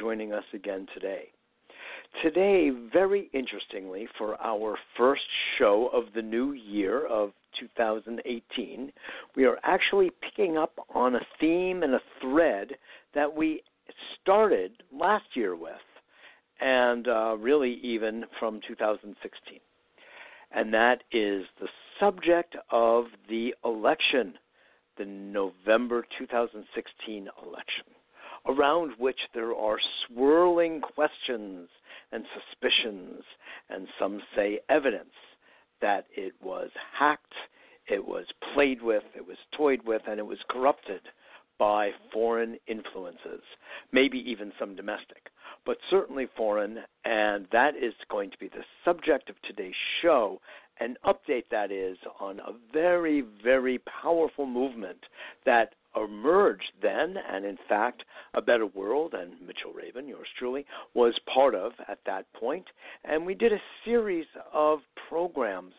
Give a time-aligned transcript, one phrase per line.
[0.00, 1.24] joining us again today.
[2.22, 5.22] Today, very interestingly, for our first
[5.58, 8.92] show of the new year of 2018,
[9.36, 12.70] we are actually picking up on a theme and a thread
[13.14, 13.62] that we
[14.20, 15.72] started last year with,
[16.60, 19.58] and uh, really even from 2016.
[20.52, 21.68] And that is the
[22.00, 24.34] subject of the election
[25.00, 27.84] the November 2016 election,
[28.46, 31.68] around which there are swirling questions
[32.12, 33.22] and suspicions,
[33.68, 35.14] and some say evidence
[35.80, 37.34] that it was hacked,
[37.88, 41.00] it was played with, it was toyed with, and it was corrupted
[41.58, 43.42] by foreign influences,
[43.92, 45.28] maybe even some domestic,
[45.66, 50.40] but certainly foreign, and that is going to be the subject of today's show
[50.80, 54.98] an update that is on a very, very powerful movement
[55.44, 60.64] that emerged then, and in fact, A Better World and Mitchell Rabin, yours truly,
[60.94, 62.66] was part of at that point.
[63.04, 65.74] And we did a series of programs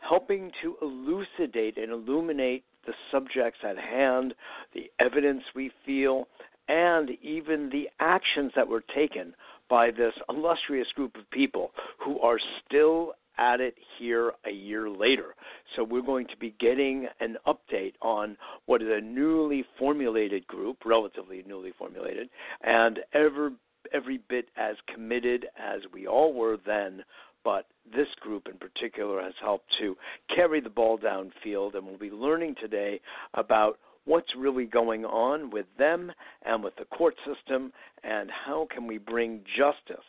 [0.00, 4.34] helping to elucidate and illuminate the subjects at hand,
[4.74, 6.26] the evidence we feel,
[6.68, 9.34] and even the actions that were taken
[9.68, 15.34] by this illustrious group of people who are still at it here a year later.
[15.76, 18.36] So we're going to be getting an update on
[18.66, 22.28] what is a newly formulated group, relatively newly formulated,
[22.62, 23.52] and ever
[23.92, 27.02] every bit as committed as we all were then.
[27.42, 29.96] But this group in particular has helped to
[30.34, 33.00] carry the ball downfield, and we'll be learning today
[33.34, 38.86] about what's really going on with them and with the court system, and how can
[38.86, 40.04] we bring justice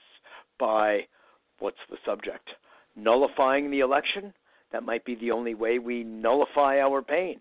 [0.60, 1.02] by
[1.60, 2.50] what's the subject?
[2.96, 4.34] Nullifying the election.
[4.72, 7.40] That might be the only way we nullify our pain.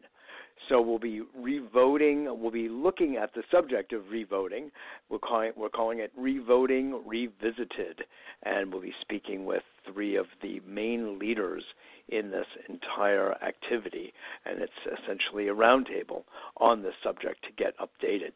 [0.68, 2.26] So we'll be revoting.
[2.40, 4.70] We'll be looking at the subject of revoting.
[5.08, 8.02] We're calling, we're calling it revoting revisited,
[8.42, 11.64] and we'll be speaking with three of the main leaders
[12.08, 14.12] in this entire activity.
[14.44, 16.24] And it's essentially a roundtable
[16.58, 18.32] on this subject to get updated.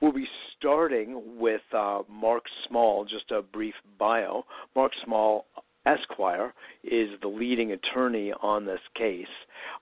[0.00, 3.04] We'll be starting with uh, Mark Small.
[3.04, 4.44] Just a brief bio.
[4.74, 5.46] Mark Small
[5.86, 6.54] Esquire
[6.84, 9.26] is the leading attorney on this case.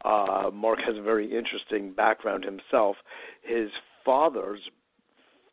[0.05, 2.97] Uh, Mark has a very interesting background himself.
[3.43, 3.71] His
[4.05, 4.61] father's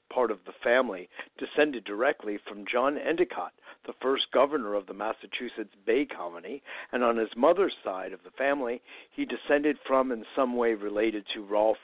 [0.10, 3.52] part of the family descended directly from John Endicott,
[3.86, 8.32] the first governor of the Massachusetts Bay Colony, and on his mother's side of the
[8.32, 8.82] family,
[9.16, 11.78] he descended from in some way related to Ralph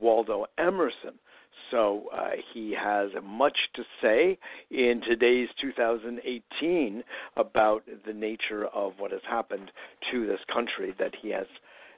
[0.00, 1.18] Waldo Emerson,
[1.70, 4.38] so uh, he has much to say
[4.70, 7.02] in today's 2018
[7.36, 9.70] about the nature of what has happened
[10.10, 11.46] to this country that he has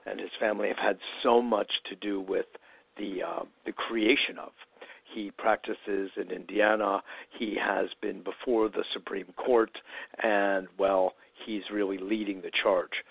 [0.07, 2.47] and his family have had so much to do with
[2.97, 4.53] the uh, the creation of.
[5.15, 7.03] He practices in Indiana.
[7.37, 9.71] He has been before the Supreme Court,
[10.23, 13.05] and well, he's really leading the charge.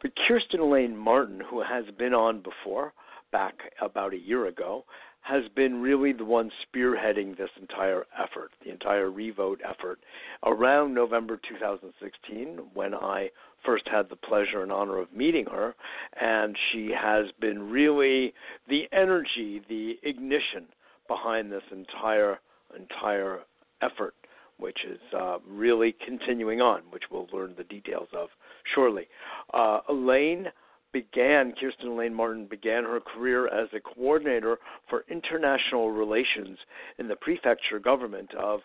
[0.00, 2.92] But Kirstin Elaine Martin, who has been on before,
[3.32, 4.84] back about a year ago,
[5.22, 10.00] has been really the one spearheading this entire effort, the entire revote effort,
[10.44, 13.30] around November 2016 when I
[13.64, 15.74] first had the pleasure and honor of meeting her.
[16.20, 18.34] And she has been really
[18.68, 20.66] the energy, the ignition
[21.08, 22.38] behind this entire
[22.76, 23.40] entire
[23.80, 24.14] effort,
[24.58, 28.28] which is uh, really continuing on, which we'll learn the details of
[28.74, 29.06] shortly.
[29.52, 30.46] Uh, Elaine
[30.92, 34.58] began, Kirstin Elaine Martin began her career as a coordinator
[34.88, 36.58] for international relations
[36.98, 38.60] in the prefecture government of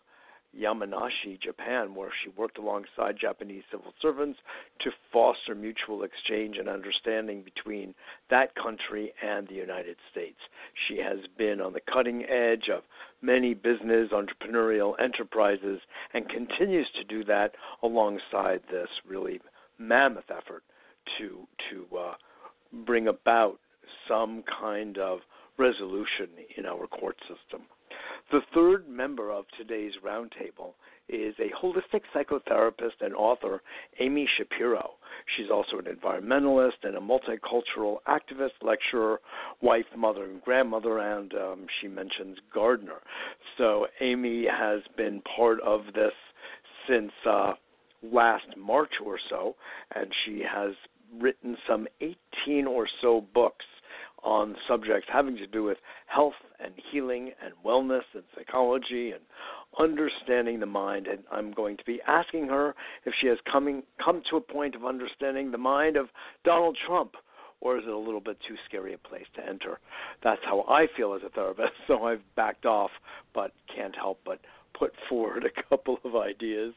[0.58, 4.40] Yamanashi, Japan, where she worked alongside Japanese civil servants
[4.80, 7.94] to foster mutual exchange and understanding between
[8.30, 10.40] that country and the United States.
[10.88, 12.84] She has been on the cutting edge of
[13.22, 15.82] many business entrepreneurial enterprises
[16.14, 17.54] and continues to do that
[17.84, 19.40] alongside this really
[19.78, 20.64] mammoth effort
[21.18, 22.14] to to uh,
[22.86, 23.60] bring about
[24.08, 25.20] some kind of
[25.58, 27.66] resolution in our court system.
[28.32, 30.74] The third member of today's roundtable
[31.08, 33.62] is a holistic psychotherapist and author,
[34.00, 34.92] Amy Shapiro.
[35.36, 39.22] She's also an environmentalist and a multicultural activist, lecturer,
[39.62, 43.00] wife, mother, and grandmother, and um, she mentions gardener.
[43.58, 46.12] So Amy has been part of this
[46.90, 47.54] since uh,
[48.04, 49.56] last March or so,
[49.96, 50.74] and she has
[51.20, 53.66] written some 18 or so books
[54.24, 55.78] on subjects having to do with
[56.08, 59.22] health and healing and wellness and psychology and
[59.80, 62.76] understanding the mind and I'm going to be asking her
[63.06, 66.08] if she has coming come to a point of understanding the mind of
[66.44, 67.16] Donald Trump
[67.62, 69.80] or is it a little bit too scary a place to enter?
[70.24, 72.92] That's how I feel as a therapist, so I've backed off,
[73.34, 74.40] but can't help but
[74.78, 76.74] put forward a couple of ideas,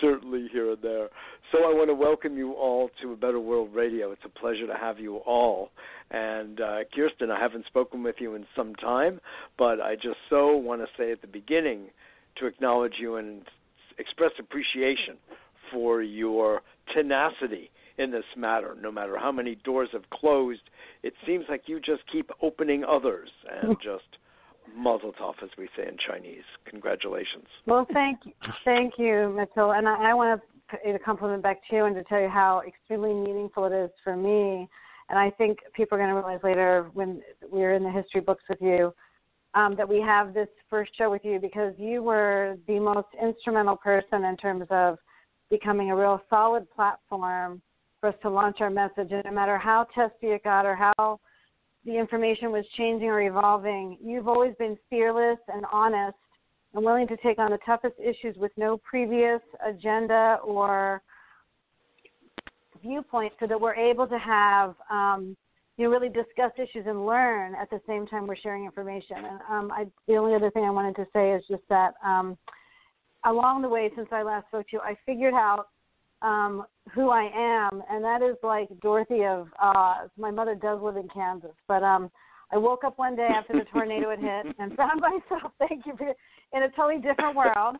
[0.00, 1.08] certainly here and there.
[1.52, 4.12] So I want to welcome you all to A Better World Radio.
[4.12, 5.70] It's a pleasure to have you all.
[6.10, 9.20] And uh, Kirstin, I haven't spoken with you in some time,
[9.56, 11.86] but I just so want to say at the beginning
[12.38, 13.42] to acknowledge you and
[13.98, 15.16] express appreciation
[15.72, 16.62] for your
[16.94, 18.76] tenacity in this matter.
[18.80, 20.62] No matter how many doors have closed,
[21.02, 24.04] it seems like you just keep opening others and just
[24.76, 26.44] Mazel tov, as we say in Chinese.
[26.66, 27.46] Congratulations.
[27.66, 28.32] Well, thank you,
[28.64, 29.72] thank you, Mitchell.
[29.72, 33.14] And I, I want to compliment back to you and to tell you how extremely
[33.14, 34.68] meaningful it is for me.
[35.08, 38.44] And I think people are going to realize later when we're in the history books
[38.48, 38.92] with you
[39.54, 43.76] um, that we have this first show with you because you were the most instrumental
[43.76, 44.98] person in terms of
[45.50, 47.62] becoming a real solid platform
[48.00, 49.08] for us to launch our message.
[49.10, 51.20] And no matter how testy it got or how
[51.84, 56.16] the information was changing or evolving, you've always been fearless and honest
[56.74, 61.02] and willing to take on the toughest issues with no previous agenda or
[62.82, 65.36] viewpoint so that we're able to have um,
[65.76, 69.16] you know, really discuss issues and learn at the same time we're sharing information.
[69.16, 72.36] And um, I, the only other thing I wanted to say is just that um,
[73.24, 75.68] along the way since I last spoke to you, I figured out
[76.22, 80.10] um, who I am, and that is like Dorothy of Oz.
[80.16, 82.10] My mother does live in Kansas, but um,
[82.52, 85.00] I woke up one day after the tornado had hit and found
[85.30, 86.08] myself, thank you, for,
[86.56, 87.76] in a totally different world.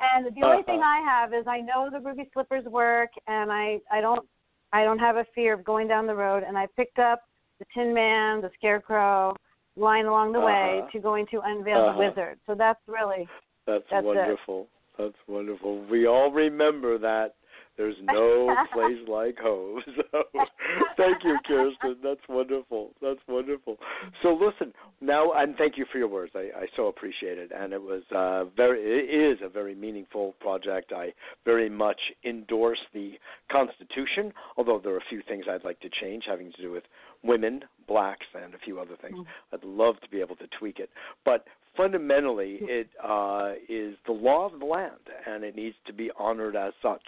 [0.00, 3.80] And the only thing I have is I know the ruby slippers work, and I
[3.92, 4.26] I don't
[4.72, 6.42] I don't have a fear of going down the road.
[6.46, 7.22] And I picked up
[7.58, 9.36] the Tin Man, the Scarecrow
[9.76, 10.46] line along the uh-huh.
[10.46, 11.92] way to going to unveil uh-huh.
[11.92, 12.38] the wizard.
[12.46, 13.28] So that's really
[13.66, 14.62] that's, that's wonderful.
[14.62, 15.02] It.
[15.02, 15.84] That's wonderful.
[15.86, 17.34] We all remember that
[17.80, 19.82] there's no place like home.
[20.12, 20.22] So
[20.96, 21.96] thank you, Kirstin.
[22.02, 22.90] That's wonderful.
[23.00, 23.76] That's wonderful.
[24.22, 26.32] So listen now, and thank you for your words.
[26.34, 28.80] I, I so appreciate it, and it was uh, very.
[28.80, 30.92] It is a very meaningful project.
[30.92, 31.12] I
[31.44, 33.12] very much endorse the
[33.50, 36.84] Constitution, although there are a few things I'd like to change, having to do with
[37.22, 39.16] women, blacks, and a few other things.
[39.18, 39.54] Mm-hmm.
[39.54, 40.90] I'd love to be able to tweak it,
[41.24, 41.46] but
[41.80, 46.56] fundamentally it uh, is the law of the land, and it needs to be honored
[46.56, 47.02] as such.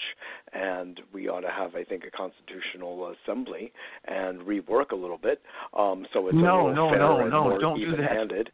[0.52, 3.72] And we ought to have, I think, a constitutional assembly
[4.06, 5.42] and rework a little bit,
[5.76, 8.50] um, so it's no, a no, fair no, and no, more don't even-handed.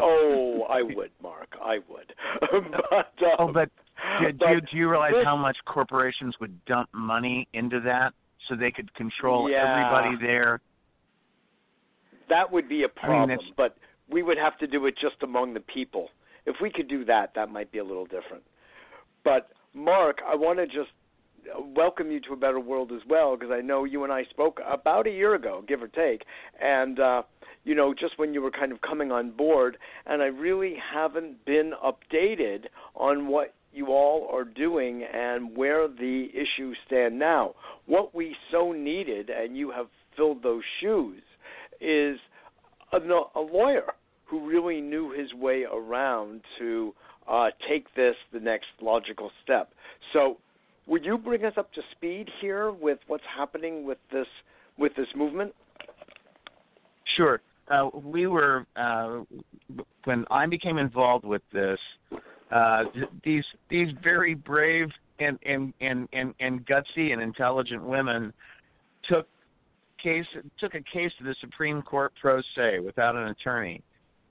[0.00, 1.48] Oh, I would, Mark.
[1.62, 2.14] I would.
[2.90, 3.68] but, um, oh, but
[4.20, 8.14] do, but do, do you realize this, how much corporations would dump money into that
[8.48, 10.60] so they could control yeah, everybody there?
[12.30, 13.76] That would be a problem, I mean, but
[14.10, 16.08] we would have to do it just among the people.
[16.46, 18.42] If we could do that, that might be a little different.
[19.24, 20.90] But Mark, I want to just
[21.76, 24.60] welcome you to a better world as well because I know you and I spoke
[24.66, 26.24] about a year ago, give or take,
[26.60, 27.22] and uh,
[27.64, 31.44] you know just when you were kind of coming on board, and I really haven't
[31.44, 37.54] been updated on what you all are doing and where the issues stand now.
[37.86, 41.22] What we so needed, and you have filled those shoes,
[41.80, 42.18] is
[42.92, 43.94] a, a lawyer
[44.30, 46.94] who really knew his way around to
[47.28, 49.72] uh, take this the next logical step.
[50.12, 50.38] So,
[50.86, 54.26] would you bring us up to speed here with what's happening with this
[54.78, 55.52] with this movement?
[57.16, 57.40] Sure.
[57.68, 59.20] Uh, we were uh,
[60.04, 61.78] when I became involved with this.
[62.52, 62.84] Uh,
[63.24, 68.32] these these very brave and, and and and and gutsy and intelligent women
[69.08, 69.28] took
[70.02, 70.26] case
[70.58, 73.82] took a case to the Supreme Court pro se without an attorney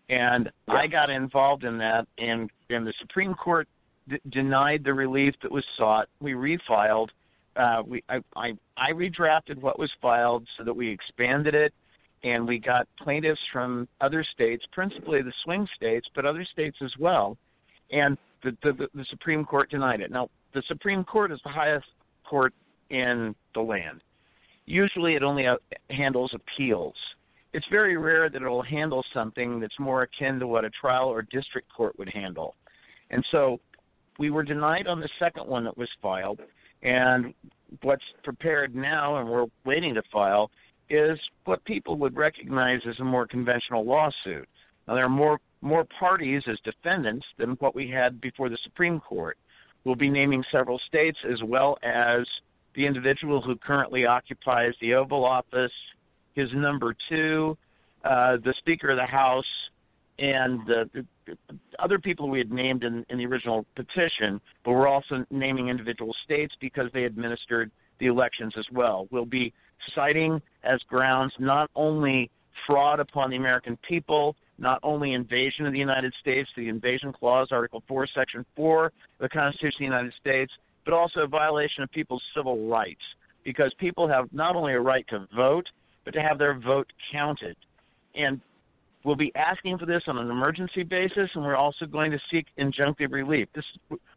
[0.10, 0.74] and yeah.
[0.74, 3.68] I got involved in that, and and the Supreme Court
[4.10, 6.10] d- denied the relief that was sought.
[6.20, 7.10] We refiled.
[7.56, 11.74] Uh, we I, I I redrafted what was filed so that we expanded it,
[12.24, 16.92] and we got plaintiffs from other states, principally the swing states, but other states as
[17.00, 17.38] well,
[17.92, 20.12] and the the, the Supreme Court denied it.
[20.12, 21.88] Now the Supreme Court is the highest
[22.28, 22.54] court
[22.90, 24.02] in the land.
[24.66, 25.56] Usually, it only uh,
[25.90, 26.96] handles appeals
[27.54, 31.22] it's very rare that it'll handle something that's more akin to what a trial or
[31.24, 32.56] district court would handle.
[33.10, 33.60] And so
[34.20, 36.42] we were denied on the second one that was filed.
[36.84, 37.34] And
[37.82, 40.52] what's prepared now, and we're waiting to file,
[40.90, 44.48] is what people would recognize as a more conventional lawsuit.
[44.88, 49.00] Now, there are more, more parties as defendants than what we had before the Supreme
[49.00, 49.38] Court.
[49.84, 52.28] We'll be naming several states as well as
[52.76, 55.72] the individual who currently occupies the Oval Office
[56.40, 57.58] his number two,
[58.04, 59.46] uh, the Speaker of the House,
[60.18, 61.38] and the, the
[61.80, 66.14] other people we had named in, in the original petition, but we're also naming individual
[66.26, 69.08] states because they administered the elections as well.
[69.12, 69.54] We'll be
[69.96, 72.30] citing as grounds not only
[72.68, 77.50] fraud upon the American people, not only invasion of the United States, the Invasion Clause,
[77.52, 80.52] Article 4, Section 4 of the Constitution of the United States,
[80.84, 83.02] but also a violation of people's civil rights
[83.46, 85.66] because people have not only a right to vote,
[86.10, 87.56] but to have their vote counted.
[88.16, 88.42] And
[89.04, 92.48] we'll be asking for this on an emergency basis, and we're also going to seek
[92.58, 93.48] injunctive relief.
[93.54, 93.66] This,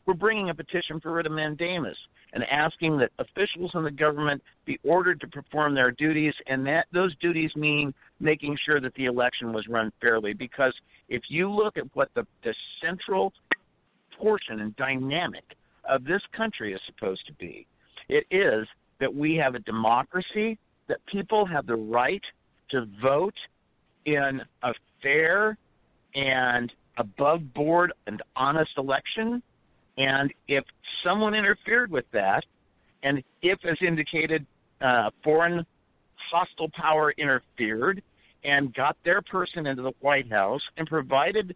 [0.06, 1.98] we're bringing a petition for writ of mandamus
[2.32, 6.86] and asking that officials in the government be ordered to perform their duties, and that
[6.94, 10.32] those duties mean making sure that the election was run fairly.
[10.32, 10.72] Because
[11.10, 13.34] if you look at what the, the central
[14.18, 15.44] portion and dynamic
[15.86, 17.66] of this country is supposed to be,
[18.08, 18.66] it is
[18.98, 20.58] that we have a democracy,
[20.88, 22.22] that people have the right
[22.70, 23.34] to vote
[24.04, 25.56] in a fair
[26.14, 29.42] and above board and honest election.
[29.96, 30.64] And if
[31.04, 32.44] someone interfered with that,
[33.02, 34.46] and if, as indicated,
[34.80, 35.64] uh, foreign
[36.30, 38.02] hostile power interfered
[38.44, 41.54] and got their person into the White House and provided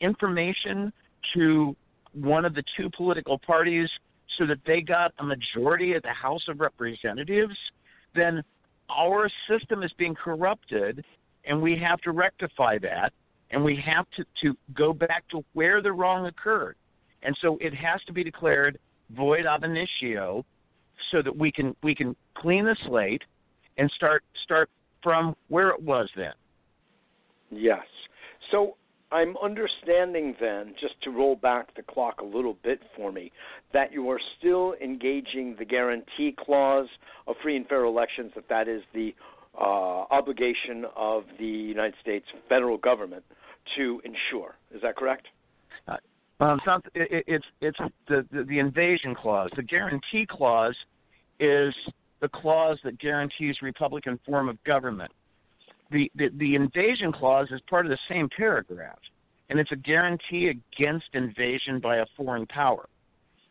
[0.00, 0.92] information
[1.34, 1.76] to
[2.12, 3.88] one of the two political parties
[4.38, 7.56] so that they got a majority at the House of Representatives,
[8.14, 8.42] then
[8.90, 11.04] our system is being corrupted
[11.44, 13.12] and we have to rectify that
[13.50, 16.76] and we have to, to go back to where the wrong occurred.
[17.22, 18.78] And so it has to be declared
[19.16, 20.44] void ab initio
[21.10, 23.22] so that we can we can clean the slate
[23.76, 24.70] and start start
[25.02, 26.32] from where it was then.
[27.50, 27.84] Yes.
[28.50, 28.76] So
[29.12, 33.32] I'm understanding then, just to roll back the clock a little bit for me,
[33.72, 36.88] that you are still engaging the guarantee clause
[37.26, 39.14] of free and fair elections, that that is the
[39.60, 43.24] uh, obligation of the United States federal government
[43.76, 44.54] to ensure.
[44.72, 45.26] Is that correct?
[45.88, 45.96] Uh,
[46.54, 46.84] it's not.
[46.94, 49.50] It, it's it's the, the the invasion clause.
[49.56, 50.76] The guarantee clause
[51.38, 51.74] is
[52.20, 55.12] the clause that guarantees Republican form of government.
[55.90, 58.98] The, the the invasion clause is part of the same paragraph,
[59.48, 62.88] and it's a guarantee against invasion by a foreign power.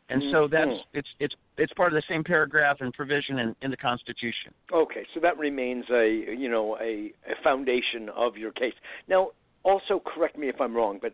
[0.09, 0.97] And so that's mm-hmm.
[0.97, 4.53] it's it's it's part of the same paragraph and provision in, in the Constitution.
[4.73, 8.73] Okay, so that remains a you know a, a foundation of your case.
[9.07, 9.29] Now,
[9.63, 11.13] also correct me if I'm wrong, but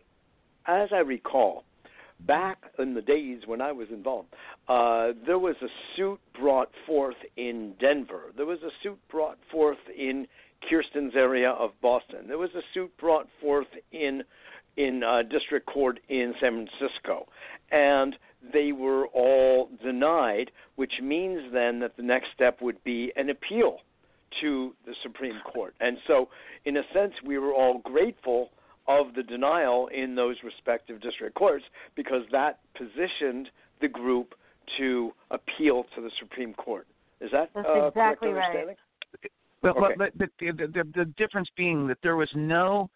[0.66, 1.64] as I recall,
[2.20, 4.28] back in the days when I was involved,
[4.68, 8.32] uh, there was a suit brought forth in Denver.
[8.36, 10.26] There was a suit brought forth in
[10.68, 12.28] Kirstin's area of Boston.
[12.28, 14.22] There was a suit brought forth in
[14.76, 17.26] in uh, district court in San Francisco,
[17.70, 18.14] and
[18.52, 23.78] they were all denied, which means then that the next step would be an appeal
[24.42, 25.74] to the Supreme Court.
[25.80, 26.28] And so,
[26.66, 28.50] in a sense, we were all grateful
[28.86, 33.48] of the denial in those respective district courts because that positioned
[33.80, 34.34] the group
[34.78, 36.86] to appeal to the Supreme Court.
[37.20, 38.76] Is that That's uh, exactly correct understanding?
[39.62, 39.74] Right.
[39.74, 39.94] Well, okay.
[39.98, 42.88] but, but the, the, the difference being that there was no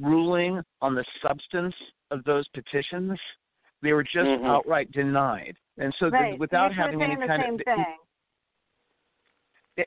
[0.00, 1.74] ruling on the substance
[2.10, 3.18] of those petitions
[3.82, 4.44] they were just mm-hmm.
[4.44, 6.32] outright denied, and so right.
[6.32, 7.84] the, without having any kind of thing.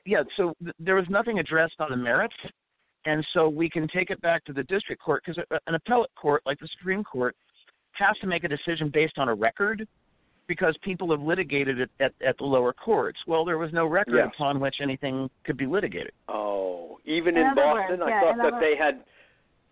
[0.06, 2.34] yeah, so th- there was nothing addressed on the merits,
[3.04, 6.42] and so we can take it back to the district court because an appellate court
[6.46, 7.36] like the Supreme Court
[7.92, 9.86] has to make a decision based on a record
[10.46, 13.18] because people have litigated it at, at the lower courts.
[13.26, 14.30] Well, there was no record yes.
[14.34, 16.12] upon which anything could be litigated.
[16.28, 18.56] Oh, even in, in Boston, words, I yeah, thought that words.
[18.60, 19.02] they had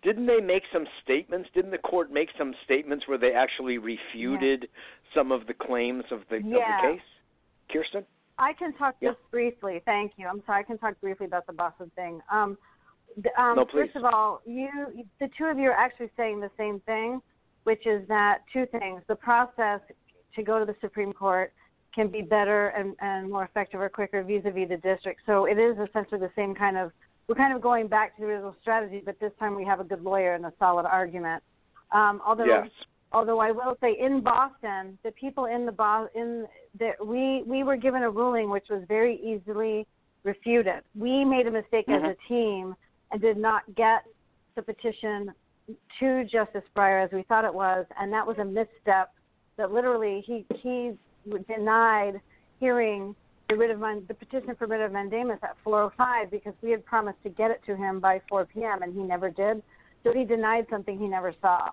[0.03, 1.49] didn't they make some statements?
[1.53, 4.67] Didn't the court make some statements where they actually refuted yeah.
[5.13, 6.57] some of the claims of the, yeah.
[6.57, 7.01] of the case?
[7.69, 8.03] Kirstin?
[8.39, 9.09] I can talk yeah.
[9.09, 9.81] just briefly.
[9.85, 10.27] Thank you.
[10.27, 10.61] I'm sorry.
[10.61, 12.19] I can talk briefly about the Boston thing.
[12.31, 12.57] Um,
[13.37, 13.89] um, no, please.
[13.93, 14.69] First of all, you,
[15.19, 17.21] the two of you are actually saying the same thing,
[17.63, 19.81] which is that two things: the process
[20.35, 21.53] to go to the Supreme Court
[21.93, 25.21] can be better and, and more effective or quicker vis-a-vis the district.
[25.25, 26.91] So it is essentially the same kind of
[27.27, 29.85] we're kind of going back to the original strategy, but this time we have a
[29.85, 31.41] good lawyer and a solid argument.
[31.93, 32.67] Um, although, yes.
[33.13, 36.45] although I will say, in Boston, the people in the Bo- in
[36.79, 39.87] that we we were given a ruling which was very easily
[40.23, 40.81] refuted.
[40.93, 42.05] We made a mistake mm-hmm.
[42.05, 42.75] as a team
[43.11, 44.03] and did not get
[44.55, 45.31] the petition
[45.99, 49.13] to Justice Breyer as we thought it was, and that was a misstep.
[49.61, 50.93] That literally he he
[51.47, 52.19] denied
[52.59, 53.15] hearing
[53.47, 57.21] the writ of the petition for writ of mandamus at 4:05 because we had promised
[57.21, 58.81] to get it to him by 4 p.m.
[58.81, 59.61] and he never did.
[60.03, 61.69] So he denied something he never saw.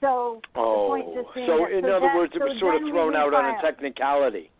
[0.00, 2.38] So oh, the point oh, just being so that, in so other that, words, it
[2.38, 4.50] so was sort of thrown out on a technicality.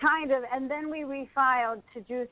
[0.00, 2.26] Kind of, and then we refiled to Juice,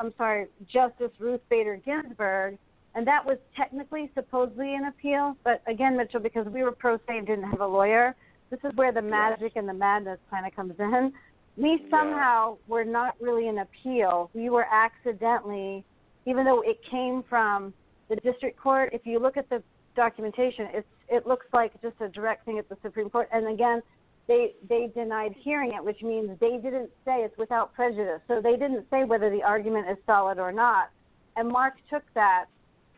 [0.00, 2.58] I'm sorry, Justice Ruth Bader Ginsburg,
[2.96, 5.36] and that was technically supposedly an appeal.
[5.44, 8.16] But again, Mitchell, because we were pro se and didn't have a lawyer,
[8.50, 11.12] this is where the magic and the madness kind of comes in
[11.56, 12.56] we somehow yeah.
[12.66, 14.30] were not really an appeal.
[14.34, 15.84] We were accidentally,
[16.26, 17.72] even though it came from
[18.08, 18.90] the district court.
[18.92, 19.62] If you look at the
[19.94, 23.28] documentation, it's it looks like just a direct thing at the Supreme Court.
[23.32, 23.82] And again,
[24.26, 28.20] they they denied hearing it, which means they didn't say it's without prejudice.
[28.26, 30.90] So they didn't say whether the argument is solid or not.
[31.36, 32.46] And Mark took that,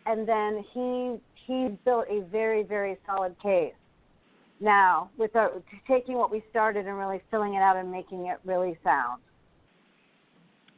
[0.06, 3.74] and then he he built a very very solid case.
[4.60, 5.50] Now, with our,
[5.86, 9.20] taking what we started and really filling it out and making it really sound.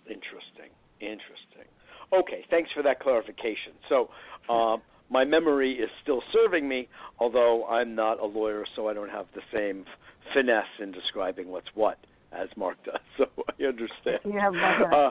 [0.07, 0.71] Interesting.
[1.01, 1.69] Interesting.
[2.13, 3.73] Okay, thanks for that clarification.
[3.89, 4.09] So,
[4.49, 4.79] uh,
[5.11, 9.27] my memory is still serving me, although I'm not a lawyer, so I don't have
[9.35, 9.85] the same
[10.35, 11.99] finesse in describing what's what
[12.33, 12.97] as Mark does.
[13.17, 14.21] So I understand.
[14.25, 15.11] You have uh,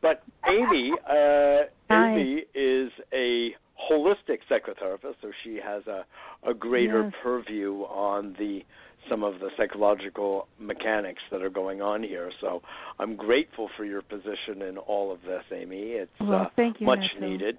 [0.00, 3.56] but Amy, uh, Amy is a
[3.90, 6.04] holistic psychotherapist, so she has a,
[6.48, 7.12] a greater yes.
[7.22, 8.62] purview on the
[9.08, 12.30] some of the psychological mechanics that are going on here.
[12.40, 12.62] So
[12.98, 15.92] I'm grateful for your position in all of this, Amy.
[15.92, 17.30] It's well, uh, thank you, much Mitchell.
[17.30, 17.58] needed.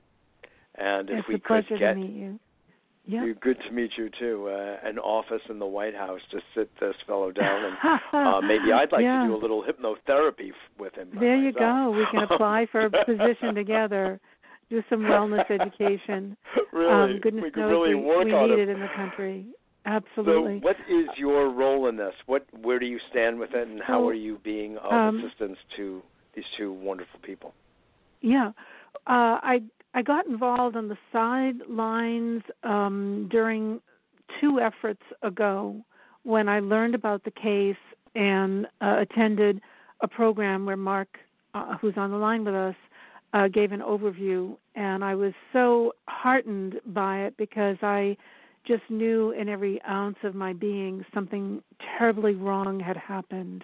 [0.75, 2.39] And it's if we a could pleasure get to meet you.
[3.07, 3.39] Yep.
[3.41, 4.49] good to meet you too.
[4.49, 8.71] Uh, an office in the White House to sit this fellow down, and uh, maybe
[8.71, 9.23] I'd like yeah.
[9.23, 11.09] to do a little hypnotherapy f- with him.
[11.19, 11.89] There you go.
[11.89, 14.19] We can apply for a position together.
[14.69, 16.37] Do some wellness education.
[16.73, 18.69] really, um, goodness we could knows really we, work we on need it.
[18.69, 19.45] it in the country.
[19.85, 20.59] Absolutely.
[20.59, 22.13] So, what is your role in this?
[22.27, 25.57] What, where do you stand with it, and how are you being of um, assistance
[25.77, 26.03] to
[26.35, 27.53] these two wonderful people?
[28.21, 28.49] Yeah,
[29.07, 29.61] uh, I
[29.93, 33.81] I got involved on the sidelines um, during
[34.39, 35.75] two efforts ago
[36.23, 37.75] when I learned about the case
[38.15, 39.61] and uh, attended
[40.01, 41.17] a program where Mark,
[41.53, 42.75] uh, who's on the line with us,
[43.33, 48.17] uh, gave an overview, and I was so heartened by it because I
[48.65, 51.61] just knew in every ounce of my being something
[51.97, 53.63] terribly wrong had happened,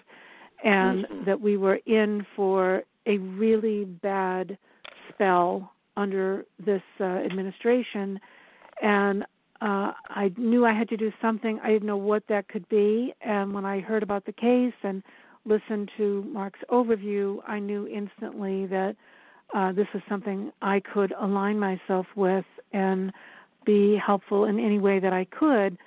[0.64, 1.26] and Mhm.
[1.26, 4.58] that we were in for a really bad
[5.10, 8.20] spell under this uh, administration,
[8.82, 9.24] and
[9.62, 11.60] uh, I knew I had to do something.
[11.64, 15.02] I didn't know what that could be, and when I heard about the case and
[15.46, 18.96] listened to Mark's overview, I knew instantly that
[19.54, 23.12] uh, this was something I could align myself with and
[23.66, 25.78] be helpful in any way that I could.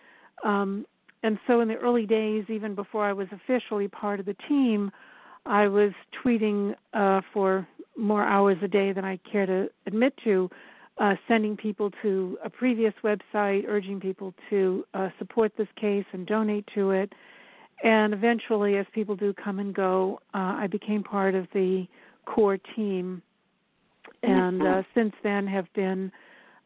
[0.45, 0.87] Um,
[1.23, 4.91] and so, in the early days, even before I was officially part of the team,
[5.47, 5.93] I was
[6.25, 7.67] tweeting uh, for
[7.97, 10.49] more hours a day than I care to admit to,
[10.99, 16.27] uh, sending people to a previous website, urging people to uh, support this case and
[16.27, 17.13] donate to it.
[17.83, 21.87] And eventually, as people do come and go, uh, I became part of the
[22.27, 23.23] core team,
[24.23, 26.11] and uh, since then have been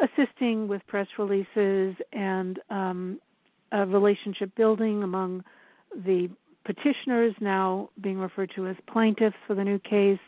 [0.00, 3.20] assisting with press releases and um,
[3.72, 5.44] uh, relationship building among
[6.04, 6.28] the
[6.64, 10.18] petitioners, now being referred to as plaintiffs for the new case,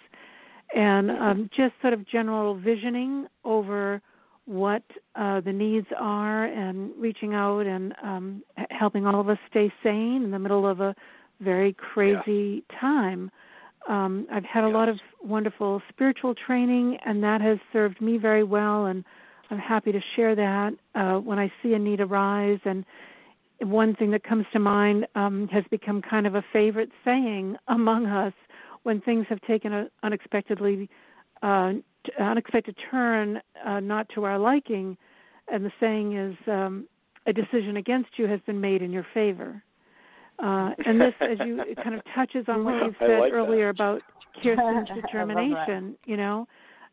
[0.74, 4.00] and um, just sort of general visioning over
[4.46, 4.82] what
[5.14, 10.22] uh, the needs are and reaching out and um, helping all of us stay sane
[10.24, 10.94] in the middle of a
[11.40, 13.30] very crazy time.
[13.88, 18.44] Um, I've had a lot of wonderful spiritual training, and that has served me very
[18.44, 18.86] well.
[18.86, 19.04] And
[19.50, 22.60] I'm happy to share that uh, when I see a need arise.
[22.64, 22.84] And
[23.60, 28.06] one thing that comes to mind um, has become kind of a favorite saying among
[28.06, 28.32] us
[28.82, 30.88] when things have taken an unexpectedly
[31.42, 31.72] uh,
[32.04, 34.96] t- unexpected turn, uh, not to our liking.
[35.48, 36.88] And the saying is, um,
[37.26, 39.62] "A decision against you has been made in your favor."
[40.38, 43.36] Uh, and this, as you, it kind of touches on what you've said like that.
[43.36, 44.02] earlier about
[44.42, 45.96] Kirstin's determination.
[46.06, 46.48] You know,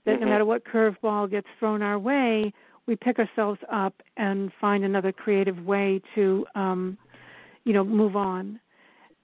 [0.06, 0.30] that no Mhm.
[0.30, 2.54] matter what curveball gets thrown our way,
[2.88, 6.98] we pick ourselves up and find another creative way to, um,
[7.64, 8.60] you know, move on.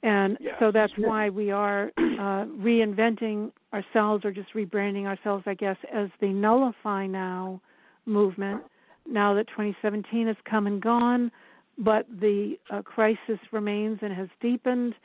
[0.04, 0.56] And Yes.
[0.60, 6.10] so that's why we are uh, reinventing ourselves or just rebranding ourselves, I guess, as
[6.22, 7.60] the Nullify Now
[8.06, 8.62] movement.
[9.10, 11.32] Now that 2017 has come and gone,
[11.78, 14.96] but the uh, crisis remains and has deepened,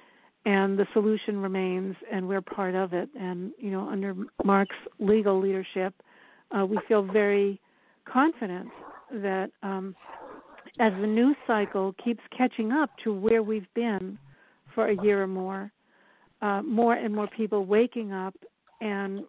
[0.44, 3.08] and the solution remains, and we're part of it.
[3.18, 5.94] And you know, under Mark's legal leadership,
[6.56, 7.60] uh, we feel very
[8.04, 8.68] confident
[9.12, 9.94] that um,
[10.80, 14.18] as the news cycle keeps catching up to where we've been
[14.74, 15.70] for a year or more,
[16.40, 18.34] uh, more and more people waking up
[18.80, 19.20] and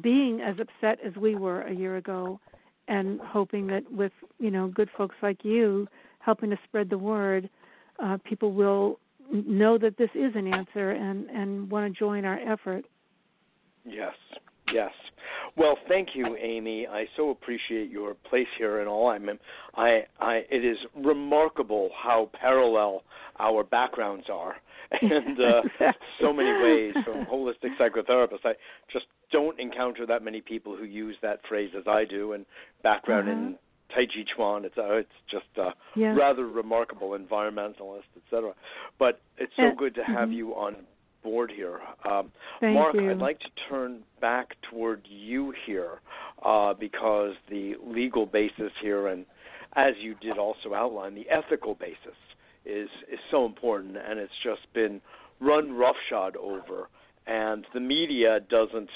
[0.00, 2.40] being as upset as we were a year ago,
[2.88, 5.86] and hoping that with you know good folks like you
[6.24, 7.48] helping to spread the word,
[8.02, 8.98] uh, people will
[9.30, 12.84] know that this is an answer and and want to join our effort.
[13.84, 14.14] Yes,
[14.72, 14.92] yes.
[15.56, 16.86] Well, thank you, Amy.
[16.86, 19.08] I so appreciate your place here and all.
[19.08, 19.28] I'm,
[19.76, 23.02] I, I, it is remarkable how parallel
[23.38, 24.56] our backgrounds are,
[25.02, 28.44] and uh, so many ways from holistic psychotherapists.
[28.44, 28.54] I
[28.90, 32.46] just don't encounter that many people who use that phrase as I do, and
[32.82, 33.38] background uh-huh.
[33.38, 33.58] in
[33.94, 34.64] Tai Chi Chuan.
[34.64, 36.14] It's uh, it's just uh, yeah.
[36.14, 38.54] rather remarkable environmentalist, etc.
[38.98, 40.36] But it's so And- good to have mhm.
[40.36, 40.76] you on
[41.22, 41.80] board here.
[42.04, 43.10] Um, Mark, you.
[43.10, 46.00] I'd like to turn back toward you here
[46.44, 49.24] uh, because the legal basis here, and
[49.76, 52.16] as you did also outline, the ethical basis
[52.64, 55.00] is is so important, and it's just been
[55.40, 56.88] run roughshod over,
[57.26, 58.90] and the media doesn't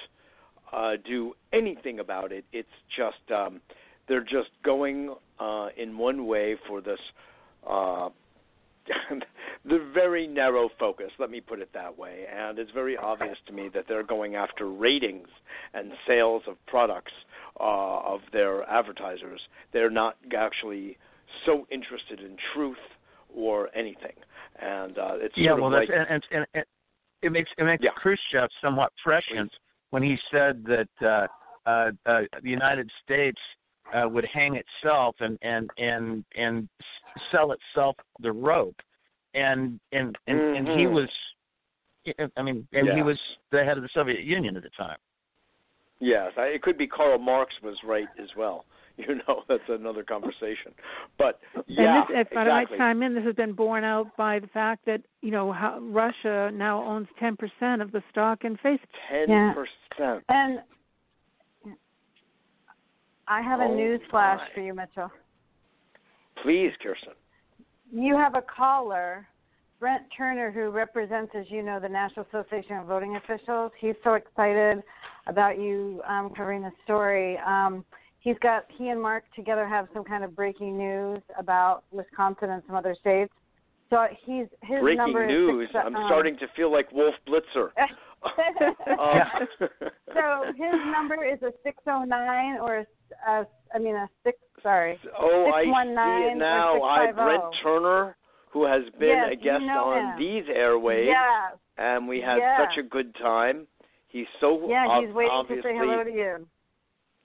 [0.72, 2.44] uh, do anything about it.
[2.52, 3.60] It's just um,
[4.08, 7.00] they're just going uh, in one way for this.
[7.68, 8.08] Uh,
[9.64, 12.24] the very narrow focus, let me put it that way.
[12.32, 15.28] And it's very obvious to me that they're going after ratings
[15.74, 17.12] and sales of products
[17.58, 19.40] uh, of their advertisers.
[19.72, 20.98] They're not actually
[21.44, 22.76] so interested in truth
[23.34, 24.12] or anything.
[24.60, 26.64] And uh, it's Yeah, well, of that's like and, and, and
[27.22, 27.90] it makes it makes Yeah.
[27.96, 29.50] Khrushchev somewhat prescient
[29.90, 31.26] when he said that uh,
[31.68, 33.40] uh, uh, the United States
[33.94, 36.68] uh, would hang itself and and and and
[37.30, 38.76] sell itself the rope,
[39.34, 40.92] and and and, and he Mhm.
[40.92, 41.08] was,
[42.36, 43.18] I mean, and he was
[43.50, 44.98] the head of the Soviet Union at the time.
[45.98, 48.64] Yes, I, it could be Karl Marx was right as well.
[48.98, 50.72] You know, that's another conversation.
[51.18, 54.38] But yeah, and this, if I might chime in, this has been borne out by
[54.38, 58.88] the fact that you know how Russia now owns 10% of the stock in Facebook.
[59.10, 59.52] Ten Yeah.
[59.52, 60.24] percent.
[60.30, 60.60] And
[63.28, 64.54] I have a Oh, news flash my.
[64.54, 65.10] for you, Mitchell.
[66.42, 67.14] Please, Kirstin.
[67.92, 69.28] You have a caller,
[69.80, 73.72] Brent Turner, who represents, as you know, the National Association of Voting Officials.
[73.78, 74.82] He's so excited
[75.26, 77.38] about you um, covering the story.
[77.38, 77.84] Um,
[78.20, 82.62] he's got he and Mark together have some kind of breaking news about Wisconsin and
[82.66, 83.32] some other states.
[83.88, 85.68] So he's his Breaking number news.
[85.72, 87.70] six, I'm um, starting to feel like Wolf Blitzer.
[88.98, 89.20] Um,
[90.14, 92.86] so his number is a six oh nine or a,
[93.26, 96.80] I mean a six sorry oh, I see 619 it now.
[96.82, 98.16] Hi, Brent Turner,
[98.50, 100.18] who has been Yes, a you guest know on him.
[100.18, 102.58] these airwaves, yes and we had Yeah.
[102.58, 103.66] such a good time.
[104.08, 106.46] He's so yeah ob- he's waiting to obviously say hello to you.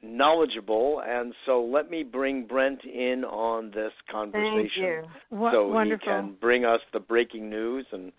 [0.01, 4.67] knowledgeable, and so let me bring Brent in on this conversation.
[4.67, 5.49] Thank you.
[5.51, 5.83] So wonderful.
[5.83, 8.11] he can bring us the breaking news and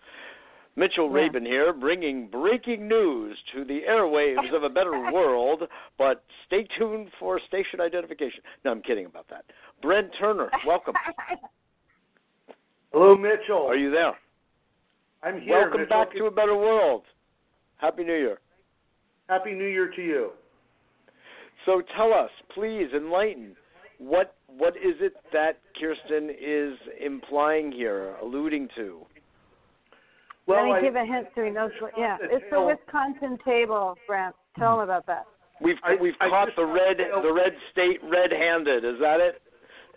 [0.75, 1.15] Mitchell Yeah.
[1.15, 5.63] Rabin here bringing breaking news to the airwaves of a better world,
[5.97, 8.41] but stay tuned for station identification.
[8.65, 9.45] No, I'm kidding about that.
[9.81, 10.95] Brent Turner, welcome.
[12.91, 13.65] Hello, Mitchell.
[13.67, 14.13] Are you there?
[15.23, 15.61] I'm here.
[15.61, 15.97] welcome Mitchell.
[16.05, 17.03] back to a better world.
[17.77, 18.39] Happy New Year.
[19.29, 20.31] Happy New Year to you.
[21.65, 23.55] So tell us, please enlighten.
[23.99, 29.05] What what is it that Kirstin is implying here, alluding to?
[30.47, 31.93] Let me I, give a hint so he knows what.
[31.97, 34.35] Yeah, the it's the Wisconsin table, Brent.
[34.57, 35.25] Tell him about that.
[35.61, 38.83] We've I- we've I caught the red to the red state red-handed.
[38.83, 39.41] Is that it?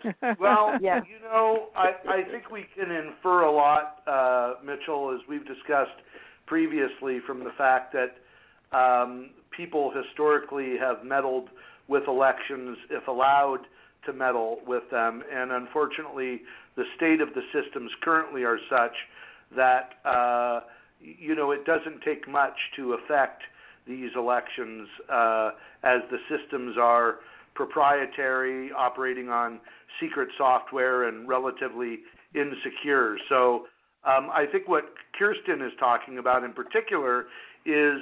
[0.39, 1.01] well, Yeah.
[1.07, 5.99] you know, I, I think we can infer a lot, uh, Mitchell, as we've discussed
[6.45, 11.49] previously, from the fact that um, people historically have meddled
[11.87, 13.61] with elections if allowed
[14.05, 16.41] to meddle with them, and unfortunately,
[16.75, 18.93] the state of the systems currently are such
[19.55, 20.61] that uh,
[20.99, 23.43] you know it doesn't take much to affect
[23.87, 25.51] these elections, uh,
[25.83, 27.15] as the systems are
[27.55, 29.59] proprietary, operating on
[29.99, 31.99] secret software, and relatively
[32.35, 33.17] insecure.
[33.29, 33.65] So,
[34.03, 34.85] um, I think what
[35.17, 37.27] Kirsten is talking about in particular
[37.65, 37.99] is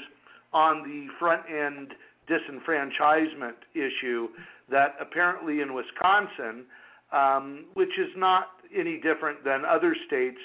[0.53, 1.93] on the front end
[2.29, 4.27] disenfranchisement issue
[4.69, 6.65] that apparently in Wisconsin,
[7.11, 10.39] um, which is not any different than other states,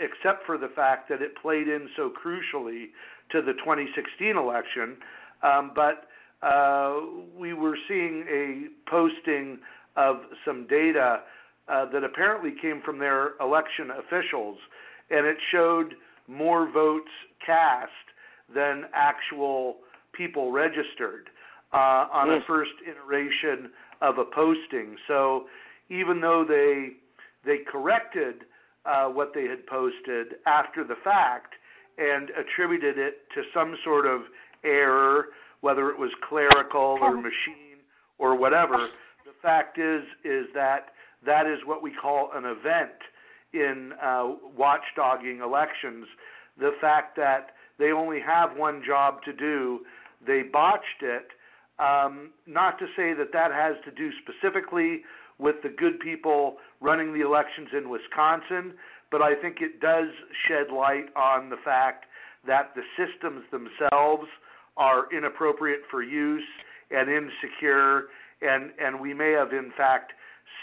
[0.00, 2.86] except for the fact that it played in so crucially
[3.32, 4.96] to the 2016 election.
[5.42, 6.06] Um, but
[6.46, 7.00] uh,
[7.36, 9.58] we were seeing a posting
[9.96, 11.20] of some data
[11.68, 14.58] uh, that apparently came from their election officials,
[15.10, 15.94] and it showed
[16.28, 17.10] more votes
[17.44, 17.90] cast
[18.54, 19.76] than actual
[20.12, 21.28] people registered
[21.72, 22.46] uh, on a Mm.
[22.46, 24.96] first iteration of a posting.
[25.08, 25.48] So
[25.88, 26.92] even though they
[27.44, 28.44] they corrected
[28.86, 31.54] uh, what they had posted after the fact
[31.98, 34.22] and attributed it to some sort of
[34.64, 35.26] error,
[35.60, 37.78] whether it was clerical or machine
[38.18, 38.88] or whatever,
[39.24, 40.88] the fact is is that
[41.24, 42.98] that is what we call an event
[43.52, 46.06] in uh, watchdogging elections.
[46.58, 49.80] The fact that they only have one job to do,
[50.26, 51.28] they botched it,
[51.78, 55.02] Um, not to say that that has to do specifically
[55.38, 58.74] with the good people running the elections in Wisconsin,
[59.10, 60.08] but I think it does
[60.48, 62.06] shed light on the fact
[62.46, 64.26] that the systems themselves
[64.76, 66.44] are inappropriate for use
[66.90, 68.04] and insecure,
[68.42, 70.12] and, and we may have, in fact,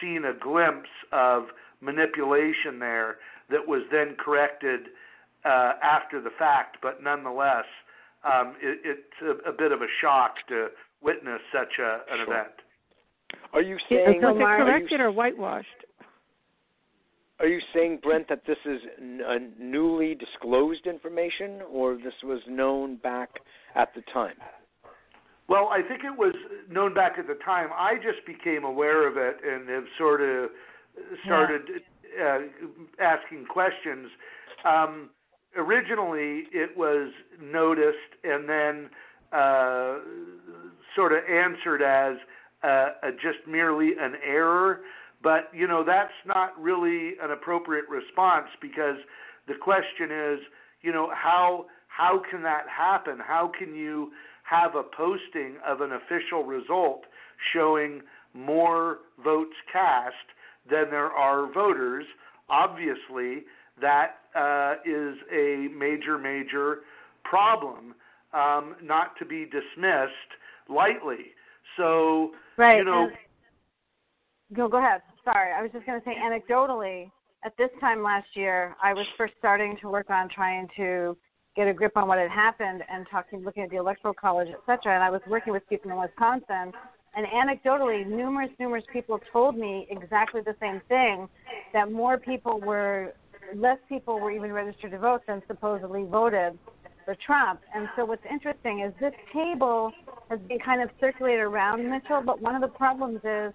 [0.01, 1.45] seen a glimpse of
[1.81, 3.17] manipulation there
[3.49, 4.81] that was then corrected
[5.45, 7.65] uh, after the fact, but nonetheless,
[8.23, 10.67] um, it, it's a, a, bit of a shock to
[11.01, 12.33] witness such a, an sure.
[12.33, 12.53] event.
[13.53, 14.21] Are you saying?
[14.21, 15.67] Was it corrected or whitewashed?
[17.39, 22.97] Are you saying, Brent, that this is n- newly disclosed information, or this was known
[22.97, 23.29] back
[23.75, 24.35] at the time?
[25.49, 26.33] Well, I think it was
[26.69, 27.69] known back at the time.
[27.73, 30.49] I just became aware of it and have sort of
[31.25, 31.61] started
[32.17, 32.39] yeah.
[32.39, 34.09] uh, asking questions.
[34.63, 35.09] Um,
[35.57, 37.11] originally, it was
[37.41, 38.89] noticed and then
[39.33, 39.97] uh,
[40.95, 42.17] sort of answered as
[42.63, 44.81] uh, a, just merely an error.
[45.21, 48.97] But you know that's not really an appropriate response because
[49.47, 50.39] the question is,
[50.81, 53.19] you know, how how can that happen?
[53.19, 54.11] How can you
[54.43, 57.03] have a posting of an official result
[57.53, 58.01] showing
[58.33, 60.15] more votes cast
[60.69, 62.05] than there are voters?
[62.49, 63.45] Obviously,
[63.79, 66.79] that uh, is a major, major
[67.23, 67.95] problem,
[68.33, 70.31] um, not to be dismissed
[70.69, 71.33] lightly.
[71.77, 72.77] So, right.
[72.77, 73.09] you know.
[74.53, 75.01] Go, go ahead.
[75.23, 77.09] Sorry, I was just going to say anecdotally,
[77.45, 81.17] at this time last year, I was first starting to work on trying to
[81.55, 84.59] get a grip on what had happened and talking, looking at the electoral college, et
[84.65, 84.95] cetera.
[84.95, 86.71] And I was working with people in Wisconsin,
[87.15, 91.27] and anecdotally, numerous, numerous people told me exactly the same thing:
[91.73, 93.13] that more people were,
[93.55, 96.57] less people were even registered to vote than supposedly voted
[97.05, 97.61] for Trump.
[97.75, 99.91] And so, what's interesting is this table
[100.29, 103.53] has been kind of circulated around Mitchell, but one of the problems is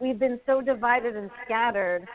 [0.00, 2.06] we've been so divided and scattered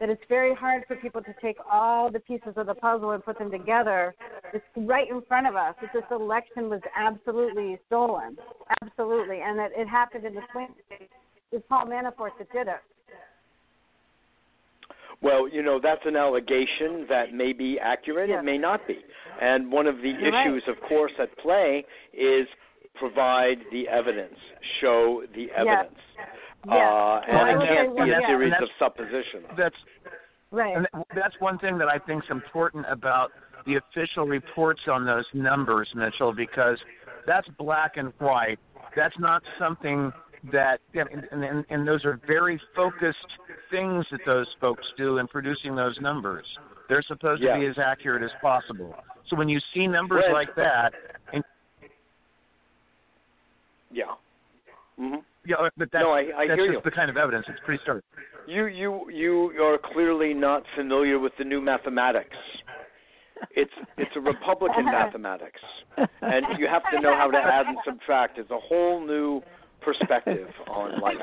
[0.00, 3.24] that it's very hard for people to take all the pieces of the puzzle and
[3.24, 4.14] put them together.
[4.52, 8.36] It's right in front of us that this election was absolutely stolen,
[8.82, 11.10] absolutely, and that it happened in the swing state.
[11.52, 12.80] It was Paul Manafort that did it.
[15.22, 18.40] Well, you know, that's an allegation that may be accurate, yes.
[18.40, 18.98] it may not be.
[19.40, 20.76] And one of the You're issues, right.
[20.76, 22.46] of course, at play is
[22.94, 24.36] provide the evidence,
[24.80, 25.98] show the evidence.
[26.16, 26.28] Yes.
[26.68, 28.26] Uh, and it can't be a yeah.
[28.26, 29.46] series of suppositions.
[29.56, 29.74] That's
[30.50, 30.76] right.
[30.76, 33.30] And that's one thing that I think is important about
[33.66, 36.78] the official reports on those numbers, Mitchell, because
[37.26, 38.58] that's black and white.
[38.96, 40.12] That's not something
[40.52, 43.18] that, and, and, and those are very focused
[43.70, 46.44] things that those folks do in producing those numbers.
[46.88, 47.54] They're supposed yeah.
[47.54, 48.94] to be as accurate as possible.
[49.30, 50.92] So when you see numbers When, like that,
[51.32, 51.42] and
[53.90, 54.04] yeah.
[55.00, 55.16] Mm-hmm.
[55.46, 56.90] yeah, but that's, no, I, I that's hear just you.
[56.90, 57.46] the kind of evidence.
[57.48, 58.04] It's pretty stark.
[58.46, 62.36] You you you are clearly not familiar with the new mathematics.
[63.56, 65.60] It's it's a Republican mathematics,
[65.96, 68.38] and you have to know how to add and subtract.
[68.38, 69.42] It's a whole new
[69.84, 71.16] perspective on life.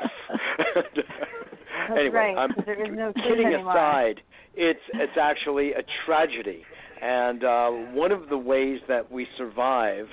[1.90, 3.72] anyway, right, I'm there is no kidding anymore.
[3.76, 4.20] aside.
[4.54, 6.62] It's it's actually a tragedy,
[7.00, 10.06] and uh, one of the ways that we survive,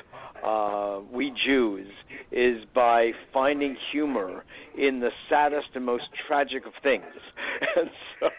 [0.45, 1.87] uh, we Jews,
[2.31, 4.45] is by finding humor
[4.77, 7.03] in the saddest and most tragic of things.
[7.75, 7.89] And
[8.21, 8.29] so,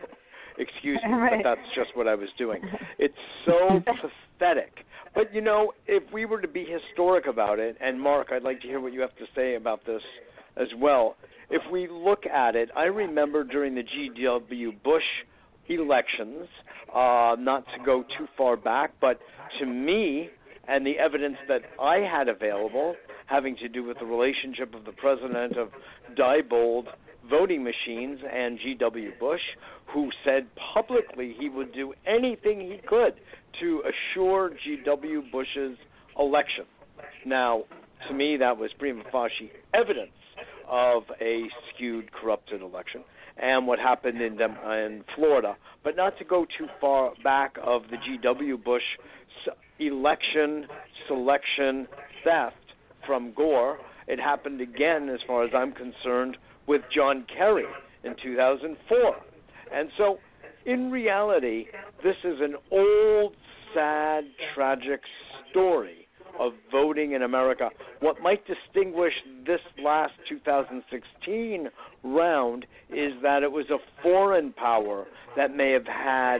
[0.57, 1.42] excuse me, Right.
[1.44, 2.62] but that's just what I was doing.
[2.99, 4.85] It's so pathetic.
[5.14, 8.61] But you know, if we were to be historic about it, and Mark, I'd like
[8.62, 10.03] to hear what you have to say about this
[10.57, 11.16] as well.
[11.51, 14.73] If we look at it, I remember during the G.W.
[14.85, 15.03] Bush
[15.68, 16.49] elections,
[16.94, 19.20] uh, not to go too far back, but
[19.59, 20.31] to me,
[20.68, 22.94] and the evidence that I had available
[23.27, 25.70] having to do with the relationship of the president of
[26.16, 26.87] Diebold
[27.29, 29.12] voting machines and G.W.
[29.20, 29.40] Bush,
[29.87, 33.14] who said publicly he would do anything he could
[33.61, 35.25] to assure G.W.
[35.33, 35.77] Bush's
[36.19, 36.65] election.
[37.25, 37.65] Now,
[38.09, 40.11] to me, that was prima facie evidence
[40.69, 41.43] of a
[41.75, 43.03] skewed, corrupted election
[43.41, 45.57] and what happened in them, in Florida.
[45.83, 48.59] But not to go too far back of the G.W.
[48.59, 48.83] Bush
[49.79, 50.67] election
[51.09, 51.89] selection
[52.23, 52.57] theft
[53.07, 53.79] from Gore.
[54.07, 56.37] It happened again, as far as I'm concerned,
[56.67, 57.65] with John Kerry
[58.05, 59.17] in 2004.
[59.73, 60.19] And so,
[60.66, 61.66] in reality,
[62.03, 63.35] this is an old,
[63.75, 65.01] sad, tragic
[65.51, 67.70] story of voting in America.
[68.01, 69.12] What might distinguish
[69.46, 71.68] this last 2016
[72.03, 76.38] round is that it was a foreign power that may have had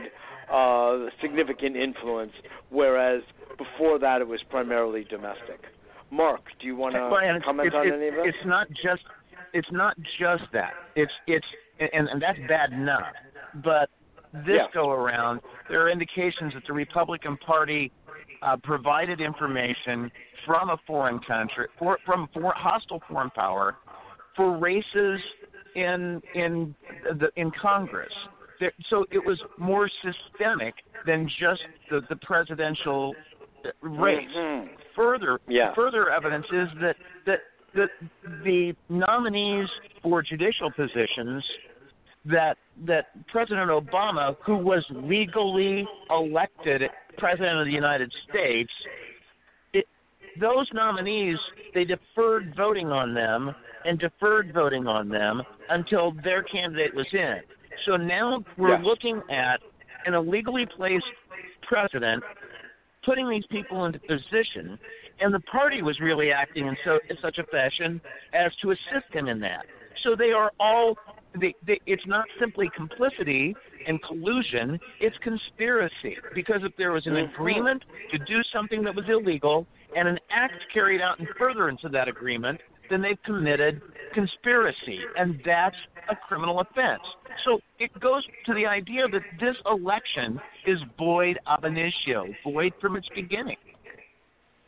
[0.51, 2.33] uh, significant influence,
[2.69, 3.21] whereas
[3.57, 5.61] before that it was primarily domestic.
[6.09, 8.25] Mark, do you want to well, comment it's, on it's, any of that?
[8.25, 9.03] It's not just
[9.53, 10.71] it's not just that.
[10.95, 11.45] It's it's
[11.79, 13.13] and, and that's bad enough.
[13.63, 13.89] But
[14.33, 14.67] this yeah.
[14.73, 17.91] go around, there are indications that the Republican Party
[18.41, 20.11] uh, provided information
[20.45, 23.75] from a foreign country, for, from for hostile foreign power,
[24.35, 25.19] for races
[25.75, 26.73] in in
[27.19, 28.13] the in Congress.
[28.59, 33.15] There, so it was more systemic than just the, the presidential
[33.81, 34.27] race.
[34.35, 34.73] Mm-hmm.
[34.95, 35.73] Further, yeah.
[35.73, 37.39] further evidence is that that
[37.75, 37.89] that
[38.43, 39.69] the nominees
[40.03, 41.43] for judicial positions
[42.25, 46.83] that that President Obama, who was legally elected
[47.17, 48.71] president of the United States,
[49.73, 49.85] it,
[50.39, 51.37] those nominees
[51.73, 53.53] they deferred voting on them
[53.85, 57.39] and deferred voting on them until their candidate was in.
[57.85, 59.59] So now we're looking at
[60.05, 61.05] an illegally placed
[61.67, 62.23] president
[63.05, 64.77] putting these people into position,
[65.19, 67.99] and the party was really acting in, so, in such a fashion
[68.33, 69.65] as to assist him in that.
[70.03, 70.97] So they are all.
[71.39, 73.55] They, they, it's not simply complicity
[73.87, 76.17] and collusion; it's conspiracy.
[76.35, 77.33] Because if there was an mm-hmm.
[77.33, 79.65] agreement to do something that was illegal
[79.95, 83.81] and an act carried out in furtherance of that agreement, then they've committed
[84.13, 85.75] conspiracy, and that's
[86.09, 87.01] a criminal offense.
[87.45, 92.97] So it goes to the idea that this election is void ab initio, void from
[92.97, 93.57] its beginning.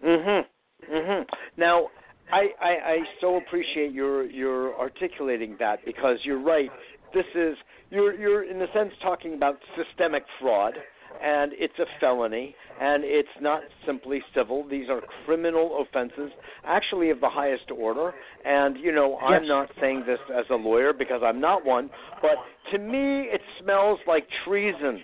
[0.04, 0.45] Mhm.
[0.89, 1.30] Mhm.
[1.58, 1.89] Now,
[2.31, 6.69] I, I I so appreciate your your articulating that because you're right.
[7.13, 7.55] This is
[7.89, 10.73] you're you're in a sense talking about systemic fraud
[11.21, 14.67] and it's a felony, and it's not simply civil.
[14.67, 16.31] These are criminal offenses,
[16.65, 18.13] actually of the highest order.
[18.45, 19.41] And you know, yes.
[19.41, 21.89] I'm not saying this as a lawyer because I'm not one,
[22.21, 22.36] but
[22.71, 25.01] to me, it smells like treason.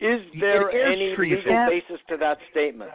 [0.00, 1.38] Is there is any treason.
[1.38, 2.90] legal basis to that statement?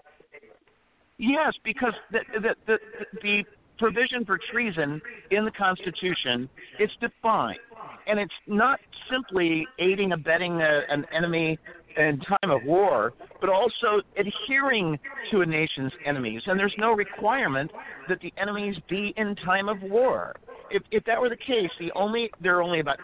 [1.19, 2.77] Yes, because the the the,
[3.21, 3.43] the
[3.77, 5.01] provision for treason
[5.31, 7.59] in the Constitution is defined,
[8.07, 8.79] and it's not
[9.11, 11.59] simply aiding, abetting a, an enemy
[11.97, 14.97] in time of war, but also adhering
[15.31, 16.41] to a nation's enemies.
[16.45, 17.71] And there's no requirement
[18.07, 20.35] that the enemies be in time of war.
[20.71, 22.99] If if that were the case, the only there are only about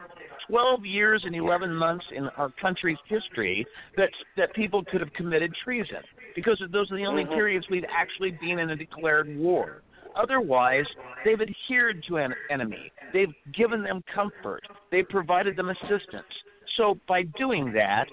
[0.48, 3.66] 12 years and 11 months in our country's history
[3.98, 6.04] that that people could have committed treason
[6.36, 7.34] because those are the only Mhm.
[7.34, 9.82] periods we've actually been in a declared war.
[10.16, 10.88] Otherwise,
[11.24, 12.92] they've adhered to an enemy.
[13.12, 14.64] They've given them comfort.
[14.90, 16.44] They've provided them assistance.
[16.76, 18.10] So by doing that,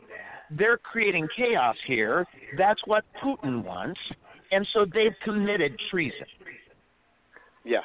[0.51, 2.27] they're creating chaos here.
[2.57, 4.01] That's what Putin wants.
[4.51, 6.27] And so they've committed treason.
[7.65, 7.85] Yes.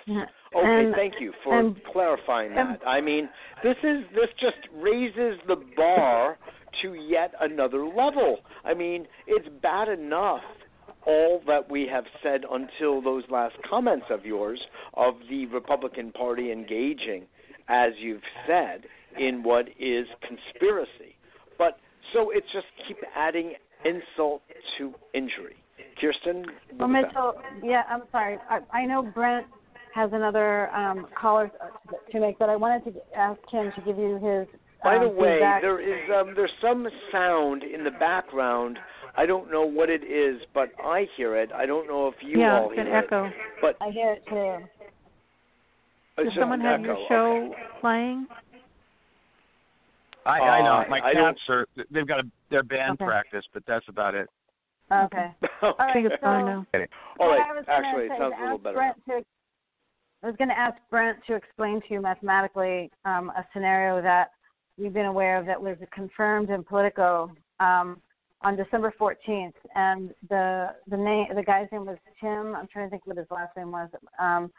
[0.55, 2.87] Okay, And- thank you for and- clarifying and- that.
[2.87, 3.29] I mean,
[3.63, 6.37] this is this just raises the bar
[6.81, 8.39] to yet another level.
[8.63, 10.43] I mean, it's bad enough
[11.05, 16.51] all that we have said until those last comments of yours of the Republican Party
[16.51, 17.25] engaging,
[17.69, 18.85] as you've said,
[19.17, 21.15] in what is conspiracy.
[21.57, 21.79] But
[22.13, 23.55] so it's just keep adding
[23.85, 24.43] insult
[24.77, 25.55] to injury.
[26.01, 26.45] Kirstin?
[26.73, 26.87] Well?
[26.87, 28.37] Mitchell, yeah, I'm sorry.
[28.49, 29.47] I, I know Brent
[29.97, 31.51] has another um, caller
[32.11, 34.47] to make, but I wanted to ask him to give you his.
[34.83, 35.61] By the um, way, feedback.
[35.63, 38.77] there is um, there's some sound in the background.
[39.17, 41.51] I don't know what it is, but I hear it.
[41.51, 43.25] I don't know if you yeah, all it's an hear echo.
[43.25, 43.33] it.
[43.59, 44.65] But I hear it too.
[46.19, 46.87] it's Does someone an have echo.
[46.99, 47.61] your show Okay.
[47.81, 48.27] playing?
[50.27, 53.05] I, I know Uh, my I don't- cats are they've got a, their band Okay.
[53.05, 54.29] practice, but that's about it.
[54.91, 55.31] Okay.
[55.63, 55.93] All I right.
[55.93, 56.65] think it's so, fine now.
[57.19, 57.31] All.
[57.31, 58.75] I was gonna Actually, it say sounds a little ask better.
[58.75, 59.25] Brent to,
[60.23, 64.31] I was going to ask Brent to explain to you mathematically um, a scenario that
[64.77, 68.01] we've been aware of that was confirmed in Politico um,
[68.41, 72.55] on December 14th, and the the name the guy's name was Tim.
[72.55, 73.89] I'm trying to think what his last name was.
[74.19, 74.51] Um,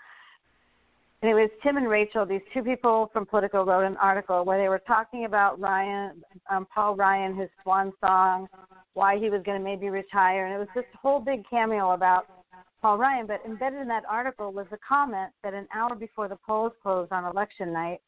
[1.23, 2.25] and it was Tim and Rachel.
[2.25, 6.67] These two people from Politico wrote an article where they were talking about Ryan, um,
[6.73, 8.49] Paul Ryan, his swan song,
[8.95, 12.27] why he was going to maybe retire, and it was this whole big cameo about
[12.81, 13.27] Paul Ryan.
[13.27, 17.13] But embedded in that article was a comment that an hour before the polls closed
[17.13, 18.01] on election night,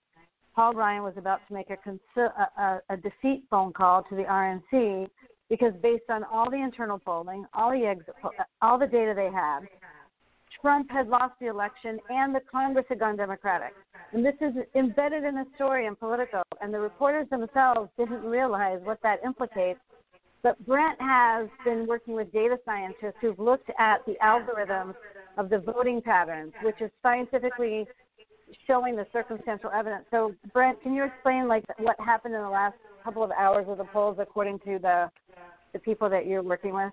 [0.54, 4.24] Paul Ryan was about to make a, a, a, a defeat phone call to the
[4.24, 5.08] RNC
[5.48, 8.30] because based on all the internal polling, all the exit, po-
[8.62, 9.60] all the data they had,
[10.60, 13.74] Trump had lost the election and the Congress had gone Democratic.
[14.12, 18.80] And this is embedded in the story in Politico, and the reporters themselves didn't realize
[18.82, 19.80] what that implicates.
[20.43, 24.95] But Brent has been working with data scientists who've looked at the algorithms
[25.36, 27.86] of the voting patterns, which is scientifically
[28.66, 30.05] showing the circumstantial evidence.
[30.11, 33.78] So, Brent, can you explain like what happened in the last couple of hours of
[33.78, 35.11] the polls according to the
[35.72, 36.93] the people that you're working with?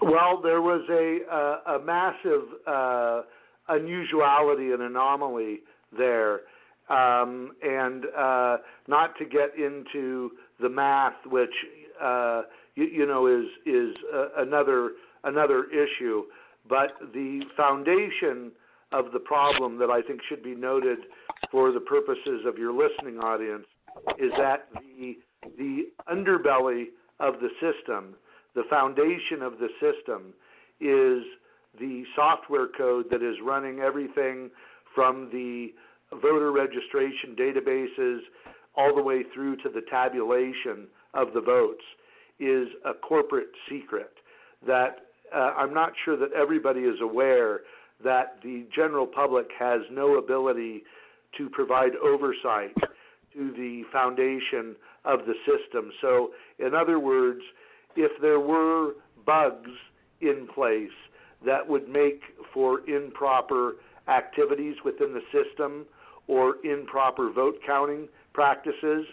[0.00, 3.22] Well, there was a a, a massive uh,
[3.68, 5.60] unusuality and anomaly
[5.96, 6.40] there,
[6.88, 11.52] um, and uh, not to get into the math, which
[12.04, 12.42] uh,
[12.74, 14.92] you, you know is is uh, another
[15.24, 16.24] another issue,
[16.68, 18.52] but the foundation
[18.92, 20.98] of the problem that I think should be noted
[21.50, 23.66] for the purposes of your listening audience
[24.18, 25.18] is that the
[25.58, 26.86] the underbelly
[27.20, 28.14] of the system,
[28.54, 30.34] the foundation of the system,
[30.80, 31.22] is
[31.78, 34.50] the software code that is running everything
[34.94, 35.72] from the
[36.20, 38.18] voter registration databases
[38.76, 41.82] all the way through to the tabulation of the votes
[42.38, 44.10] is a corporate secret
[44.66, 47.60] that uh, I'm not sure that everybody is aware
[48.02, 50.82] that the general public has no ability
[51.38, 52.74] to provide oversight
[53.32, 55.90] to the foundation of the system.
[56.00, 57.40] So, in other words,
[57.96, 58.92] if there were
[59.26, 59.70] bugs
[60.20, 60.90] in place
[61.44, 62.20] that would make
[62.52, 63.76] for improper
[64.08, 65.86] activities within the system
[66.26, 69.06] or improper vote counting practices,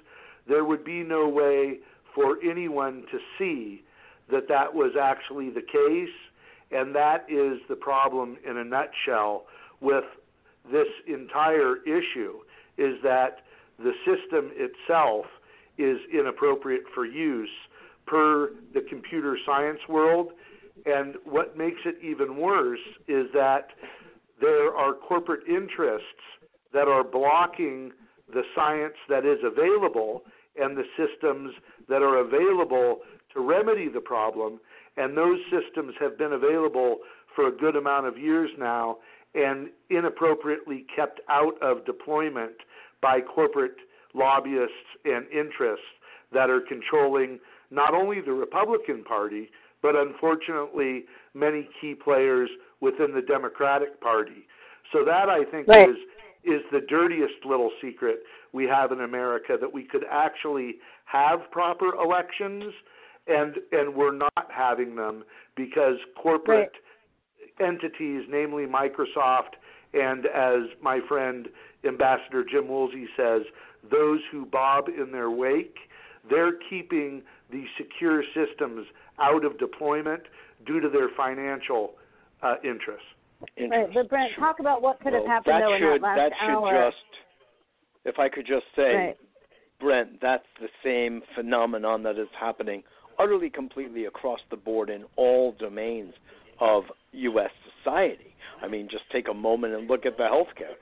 [0.47, 1.79] there would be no way
[2.15, 3.83] for anyone to see
[4.29, 6.13] that that was actually the case.
[6.71, 9.45] And that is the problem in a nutshell
[9.81, 10.05] with
[10.71, 12.39] this entire issue
[12.77, 13.39] is that
[13.77, 15.25] the system itself
[15.77, 17.49] is inappropriate for use
[18.05, 20.29] per the computer science world.
[20.85, 23.67] And what makes it even worse is that
[24.39, 26.05] there are corporate interests
[26.73, 27.91] that are blocking
[28.33, 30.23] the science that is available
[30.55, 31.53] and the systems
[31.87, 32.99] that are available
[33.33, 34.59] to remedy the problem.
[34.97, 36.97] And those systems have been available
[37.35, 38.97] for a good amount of years now
[39.33, 42.53] and inappropriately kept out of deployment
[43.01, 43.77] by corporate
[44.13, 44.73] lobbyists
[45.05, 45.85] and interests
[46.33, 47.39] that are controlling
[47.69, 49.49] not only the Republican Party,
[49.81, 52.49] but unfortunately many key players
[52.81, 54.45] within the Democratic Party.
[54.91, 55.89] So that I think right.
[55.89, 55.95] is
[56.43, 58.19] is the dirtiest little secret
[58.53, 60.75] we have in America that we could actually
[61.05, 62.73] have proper elections
[63.27, 65.23] and and we're not having them
[65.55, 66.71] because corporate
[67.59, 67.67] right.
[67.67, 69.55] entities, namely Microsoft
[69.93, 71.47] and as my friend
[71.85, 73.41] Ambassador Jim Woolsey says,
[73.89, 75.77] those who bob in their wake,
[76.29, 77.21] they're keeping
[77.51, 78.87] the secure systems
[79.19, 80.23] out of deployment
[80.65, 81.93] due to their financial
[82.41, 83.07] uh, interests.
[83.57, 86.17] Right, but Brent, talk about what could well, have happened though should, in that last
[86.17, 86.89] that should hour.
[86.89, 86.97] Just,
[88.05, 89.17] if I could just say, right.
[89.79, 92.83] Brent, that's the same phenomenon that is happening
[93.19, 96.13] utterly completely across the board in all domains
[96.59, 97.49] of U.S.
[97.83, 98.33] society.
[98.61, 100.75] I mean, just take a moment and look at the healthcare.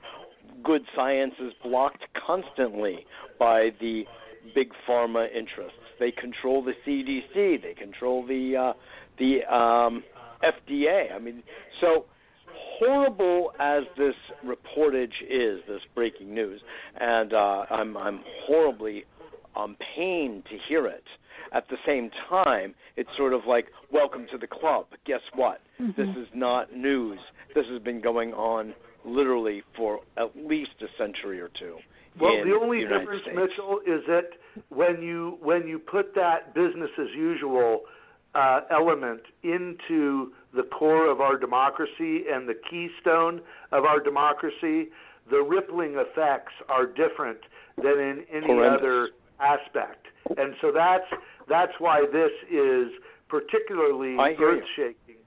[0.62, 3.06] Good science is blocked constantly
[3.38, 4.04] by the
[4.54, 5.78] big pharma interests.
[5.98, 7.62] They control the CDC.
[7.62, 8.72] They control the uh,
[9.18, 10.02] the um,
[10.42, 11.12] FDA.
[11.14, 11.42] I mean,
[11.80, 12.06] so
[12.80, 14.14] horrible as this
[14.44, 16.60] reportage is, this breaking news,
[16.98, 19.04] and uh, I'm I'm horribly
[19.56, 21.04] um, pained to hear it.
[21.52, 24.86] At the same time, it's sort of like welcome to the club.
[25.06, 25.60] Guess what?
[25.80, 26.00] Mm-hmm.
[26.00, 27.18] This is not news.
[27.54, 28.74] This has been going on
[29.04, 31.76] literally for at least a century or two.
[32.20, 33.36] Well, the only the difference, States.
[33.36, 34.30] Mitchell, is that
[34.68, 37.82] when you when you put that business as usual
[38.34, 43.40] uh, element into the core of our democracy and the keystone
[43.72, 44.88] of our democracy,
[45.30, 47.38] the rippling effects are different
[47.76, 48.80] than in any Horrendous.
[48.80, 49.08] other
[49.40, 50.06] aspect.
[50.36, 51.06] And so that's
[51.48, 52.88] that's why this is
[53.28, 55.20] particularly earth shaking,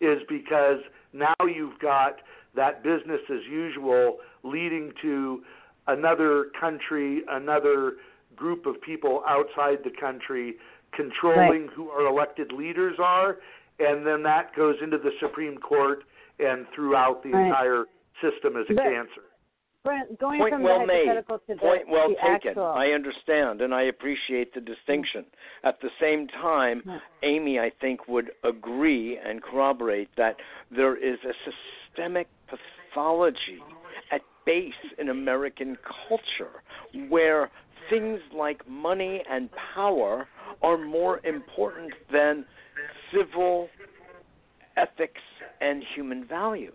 [0.00, 0.78] is because
[1.12, 2.16] now you've got
[2.54, 5.42] that business as usual leading to
[5.88, 7.94] another country, another
[8.34, 10.56] group of people outside the country
[10.96, 13.38] controlling who our elected leaders are,
[13.78, 16.02] and then that goes into the Supreme Court
[16.38, 17.46] and throughout the Right.
[17.46, 17.84] entire
[18.20, 19.22] system as a But- cancer.
[19.84, 21.06] Brent, going Point from well the made.
[21.06, 22.48] hypothetical to the, Point well the taken.
[22.50, 22.64] actual.
[22.64, 25.24] I understand and I appreciate the distinction.
[25.62, 26.82] At the same time,
[27.22, 30.40] Amy, I think, would agree and corroborate that
[30.72, 33.62] there is a systemic pathology
[34.10, 35.76] at base in American
[36.08, 36.62] culture
[37.08, 37.50] where
[37.90, 40.26] things like money and power
[40.62, 42.44] are more important than
[43.12, 43.68] civil
[44.76, 45.20] ethics
[45.60, 46.72] and human values.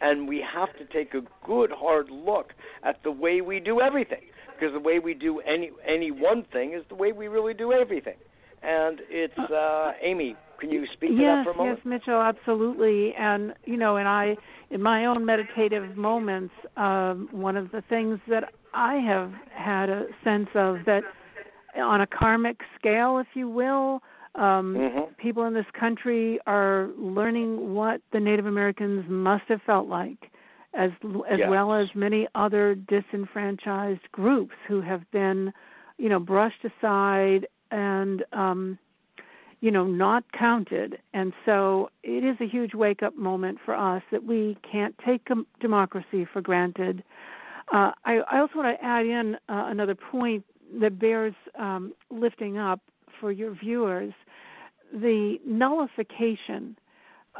[0.00, 4.22] And we have to take a good hard look at the way we do everything.
[4.58, 7.72] Because the way we do any any one thing is the way we really do
[7.72, 8.16] everything.
[8.62, 11.78] And it's uh Amy, can you speak to yes, that for a moment?
[11.78, 13.14] Yes, Mitchell, absolutely.
[13.18, 14.36] And you know, and I,
[14.70, 20.06] in my own meditative moments, um, one of the things that I have had a
[20.24, 21.02] sense of that,
[21.76, 24.00] on a karmic scale, if you will,
[24.36, 25.12] Um, mm-hmm.
[25.18, 30.30] People in this country are learning what the Native Americans must have felt like,
[30.72, 30.90] as
[31.28, 31.50] as yes.
[31.50, 35.52] well as many other disenfranchised groups who have been,
[35.98, 38.78] you know, brushed aside and um,
[39.60, 40.98] you know not counted.
[41.12, 45.26] And so it is a huge wake up moment for us that we can't take
[45.60, 47.02] democracy for granted.
[47.72, 50.44] Uh, I, I also want to add in uh, another point
[50.80, 52.80] that bears um, lifting up
[53.20, 54.12] for your viewers,
[54.92, 56.76] the nullification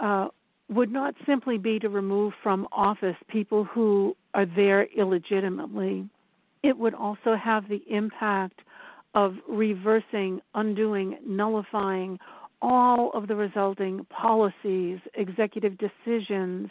[0.01, 0.28] uh,
[0.68, 6.09] would not simply be to remove from office people who are there illegitimately.
[6.62, 8.61] It would also have the impact
[9.14, 12.18] of reversing, undoing, nullifying
[12.62, 16.68] all of the resulting policies, executive decisions,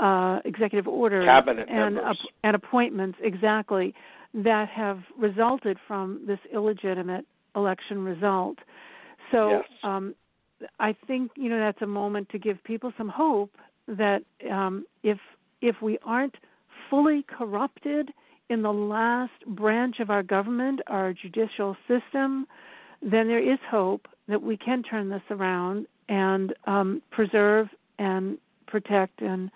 [0.00, 3.94] uh, executive orders, Cabinet and, uh, and appointments, exactly,
[4.34, 7.24] that have resulted from this illegitimate
[7.54, 8.58] election result.
[9.30, 9.64] So yes.
[9.82, 10.14] um,
[10.80, 13.52] I think you know that's a moment to give people some hope
[13.88, 15.18] that um, if
[15.60, 16.34] if we aren't
[16.90, 18.10] fully corrupted
[18.50, 22.46] in the last branch of our government, our judicial system,
[23.00, 27.68] then there is hope that we can turn this around and um, preserve
[27.98, 29.50] and protect and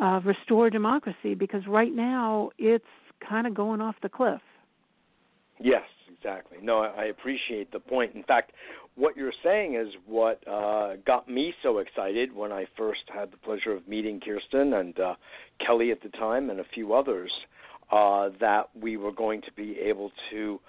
[0.00, 1.34] uh, restore democracy.
[1.34, 2.84] Because right now it's
[3.26, 4.40] kind of going off the cliff.
[5.60, 6.58] Yes, exactly.
[6.62, 8.14] No, I appreciate the point.
[8.14, 8.52] In fact,
[8.94, 13.36] what you're saying is what uh, got me so excited when I first had the
[13.38, 15.14] pleasure of meeting Kirstin and uh,
[15.64, 17.30] Kelly at the time and a few others
[17.90, 20.60] uh, that we were going to be able to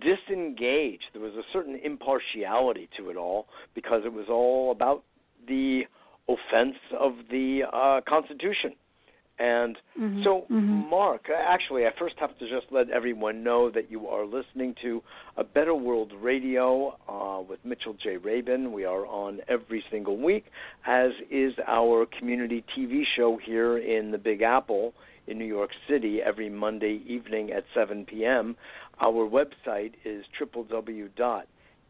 [0.00, 1.00] disengage.
[1.12, 5.02] There was a certain impartiality to it all because it was all about
[5.48, 5.82] the
[6.28, 8.72] offense of the uh, Constitution
[9.38, 10.22] and mm-hmm.
[10.24, 10.88] so, mm-hmm.
[10.88, 15.02] Mark, actually, I first have to just let everyone know that you are listening to
[15.36, 18.16] A Better World Radio uh, with Mitchell J.
[18.16, 18.72] Rabin.
[18.72, 20.46] We are on every single week,
[20.86, 24.94] as is our community TV show here in the Big Apple
[25.26, 28.56] in New York City every Monday evening at 7 p.m.
[29.00, 31.42] Our website is www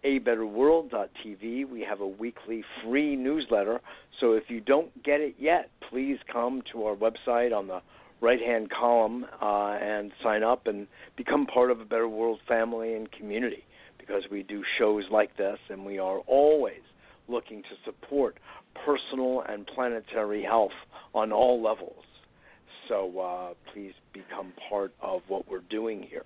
[0.06, 1.68] abetterworld.tv.
[1.68, 3.80] We have a weekly free newsletter.
[4.20, 7.80] So if you don't get it yet, please come to our website on the
[8.20, 10.86] right hand column uh, and sign up and
[11.16, 13.64] become part of a Better World family and community
[13.98, 16.80] because we do shows like this and we are always
[17.28, 18.38] looking to support
[18.84, 20.72] personal and planetary health
[21.14, 22.04] on all levels.
[22.88, 26.24] So uh, please become part of what we're doing here.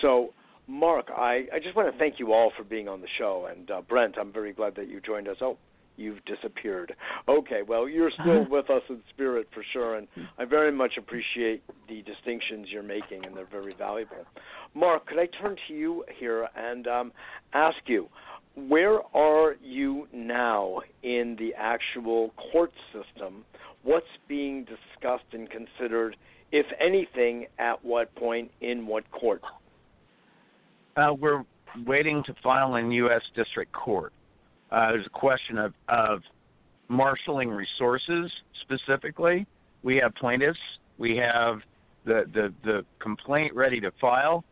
[0.00, 0.32] So
[0.66, 3.48] Mark, I, I just want to thank you all for being on the show.
[3.50, 5.36] And uh, Brent, I'm very glad that you joined us.
[5.40, 5.58] Oh,
[5.96, 6.94] you've disappeared.
[7.28, 9.96] Okay, well, you're still with us in spirit for sure.
[9.96, 10.08] And
[10.38, 14.24] I very much appreciate the distinctions you're making, and they're very valuable.
[14.74, 17.12] Mark, could I turn to you here and um,
[17.52, 18.08] ask you,
[18.56, 23.44] where are you now in the actual court system?
[23.82, 26.16] What's being discussed and considered,
[26.52, 29.42] if anything, at what point, in what court?
[30.96, 31.44] Uh, we're
[31.86, 33.22] waiting to file in U.S.
[33.34, 34.12] District Court.
[34.70, 36.22] Uh, there's a question of, of
[36.88, 38.30] marshaling resources
[38.62, 39.46] specifically.
[39.82, 40.58] We have plaintiffs.
[40.98, 41.60] We have
[42.04, 44.44] the, the, the complaint ready to file,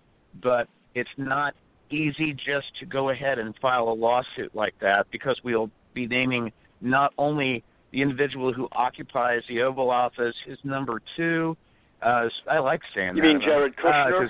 [0.43, 1.55] but it's not
[1.91, 6.53] easy just to go ahead and file a lawsuit like that because we'll be naming
[6.81, 7.63] not only
[7.93, 11.57] the individual who occupies the Oval Office, his number two.
[12.01, 13.29] Uh, I like saying you that.
[13.29, 14.27] You mean Jared uh, Kushner?
[14.27, 14.29] Uh,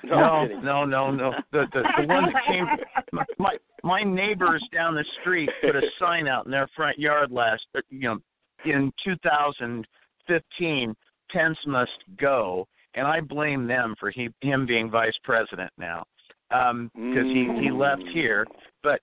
[0.08, 1.34] no, no, no, no.
[1.52, 2.66] The the the one that came
[3.38, 7.62] my my neighbors down the street put a sign out in their front yard last
[7.76, 8.18] uh, you know
[8.64, 10.94] in 2015
[11.32, 16.04] Pence must go and I blame them for he, him being vice president now
[16.50, 18.12] um because he he left Mm.
[18.12, 18.46] here
[18.82, 19.00] but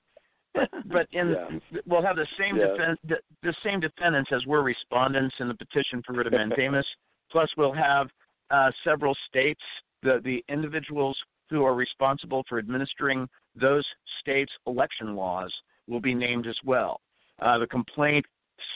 [0.54, 1.80] but, but in Yeah.
[1.86, 2.68] we'll have the same Yeah.
[2.68, 6.86] defense the, the same defendants as were respondents in the petition for writ of mandamus
[7.32, 8.10] plus we'll have
[8.52, 9.62] uh several states
[10.08, 11.18] the the individuals
[11.50, 13.86] who are responsible for administering those
[14.22, 15.54] states' election laws
[15.88, 17.00] will be named as well.
[17.42, 18.26] Uh, the complaint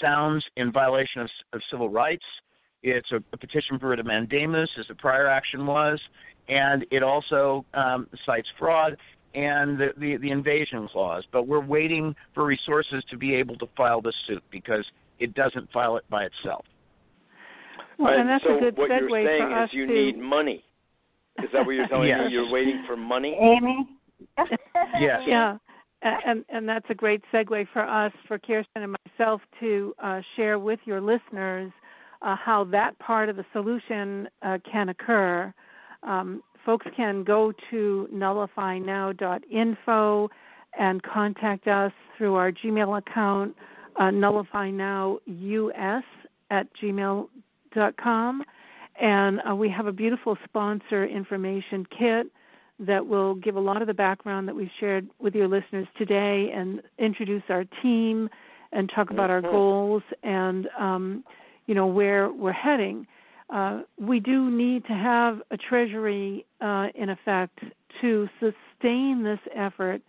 [0.02, 2.24] sounds in violation of, of civil rights.
[2.84, 6.00] It's a, a, petition for writ of mandamus, as the prior action was,
[6.48, 8.98] and it also um, cites fraud
[9.34, 11.24] and the, the, the invasion clause.
[11.32, 14.86] But we're waiting for resources to be able to file this suit because
[15.20, 16.66] it doesn't file it by itself.
[18.00, 19.86] Well, and that's so a good segue what segue you're saying for is us you
[19.86, 20.64] to need money.
[21.40, 22.28] Is that what you're telling Yes.
[22.28, 22.34] me?
[22.34, 23.36] You're waiting for money?
[23.40, 23.88] Amy?
[25.00, 25.22] Yes.
[25.26, 25.58] Yeah,
[26.02, 30.60] and and that's a great segue for us, for Kirstin and myself, to uh, share
[30.60, 31.72] with your listeners
[32.22, 35.52] uh, how that part of the solution uh, can occur.
[36.04, 40.30] Um, folks can go to nullifynow.info
[40.80, 43.56] and contact us through our Gmail account,
[43.98, 46.04] uh, nullifynowus
[46.50, 48.44] at gmail.com.
[49.00, 52.28] And uh, we have a beautiful sponsor information kit
[52.80, 56.52] that will give a lot of the background that we've shared with your listeners today
[56.54, 58.30] and introduce our team
[58.72, 59.52] and talk about our mm-hmm.
[59.52, 61.24] goals and um,
[61.68, 63.06] you know where we're heading.
[63.50, 67.60] Uh, we do need to have a treasury uh, in effect
[68.00, 70.02] to sustain this effort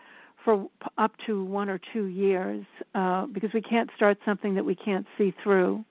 [0.45, 0.69] for
[0.99, 2.65] up to one or two years
[2.95, 5.85] uh, because we can't start something that we can't see through.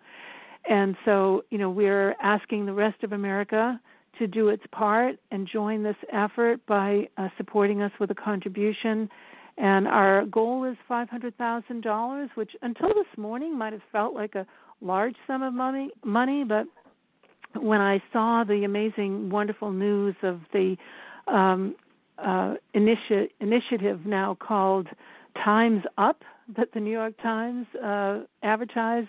[0.70, 3.80] And so, you know, we're asking the rest of America
[4.20, 9.10] to do its part and join this effort by uh, supporting us with a contribution.
[9.58, 14.46] And our goal is $500,000, which until this morning might have felt like a
[14.82, 16.66] large sum of money, money, but
[17.60, 20.78] when I saw the amazing, wonderful news of the
[21.28, 21.76] um,
[22.18, 24.88] uh, initi- initiative now called
[25.44, 26.24] Times Up
[26.56, 29.08] that the New York Times uh, advertised,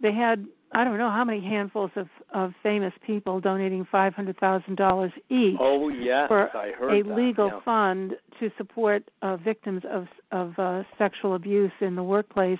[0.00, 4.38] they had I don't know how many handfuls of of famous people donating five hundred
[4.38, 5.56] thousand dollars each.
[5.60, 7.14] Oh yes, for I heard a that.
[7.16, 7.60] legal yeah.
[7.64, 12.58] fund to support uh, victims of of uh, sexual abuse in the workplace.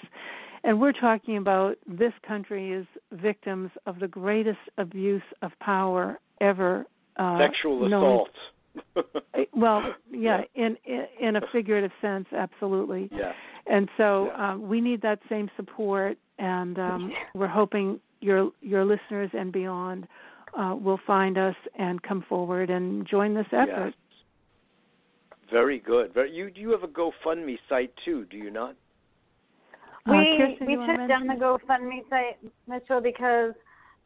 [0.62, 6.86] And we're talking about this country is victims of the greatest abuse of power ever.
[7.16, 8.02] Uh, Sexual known.
[8.02, 8.30] assault.
[9.54, 13.08] well, yeah, in, in in a figurative sense, absolutely.
[13.12, 13.34] Yes.
[13.66, 14.52] And so yeah.
[14.52, 20.06] um, we need that same support, and um, we're hoping your your listeners and beyond
[20.58, 23.94] uh, will find us and come forward and join this effort.
[23.94, 23.94] Yes.
[25.50, 26.12] Very good.
[26.14, 28.74] Very, you you have a GoFundMe site too, do you not?
[30.06, 33.52] We uh, Kirstin, we took down the GoFundMe site, Mitchell, because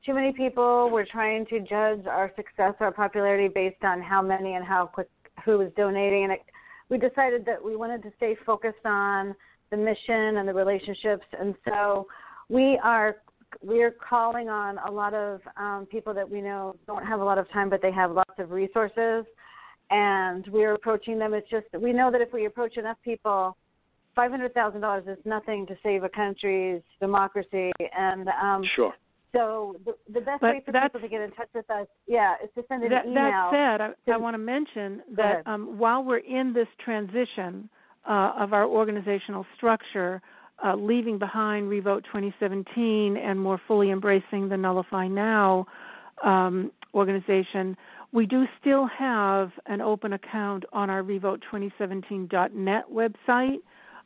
[0.05, 0.91] too many people.
[0.91, 5.09] Were trying to judge our success, our popularity based on how many and how quick
[5.45, 6.41] who was donating, and it,
[6.89, 9.35] we decided that we wanted to stay focused on
[9.71, 12.07] the mission and the relationships, and so
[12.49, 13.17] we are
[13.63, 17.39] we're calling on a lot of um, people that we know don't have a lot
[17.39, 19.25] of time, but they have lots of resources,
[19.91, 21.35] and we're approaching them.
[21.35, 23.57] It's just we know that if we approach enough people
[24.15, 28.95] five hundred thousand dollars is nothing to save a country's democracy, and um, sure.
[29.33, 32.35] So the, the best but way for people to get in touch with us, yeah,
[32.43, 33.51] is to send an that, email.
[33.51, 37.69] That said, I, I want to mention that um, while we're in this transition
[38.09, 40.23] uh, of our organizational structure,
[40.65, 45.67] uh, leaving behind Revote 2017 and more fully embracing the Nullify Now
[46.25, 47.77] um, organization,
[48.13, 53.59] we do still have an open account on our Revote2017.net website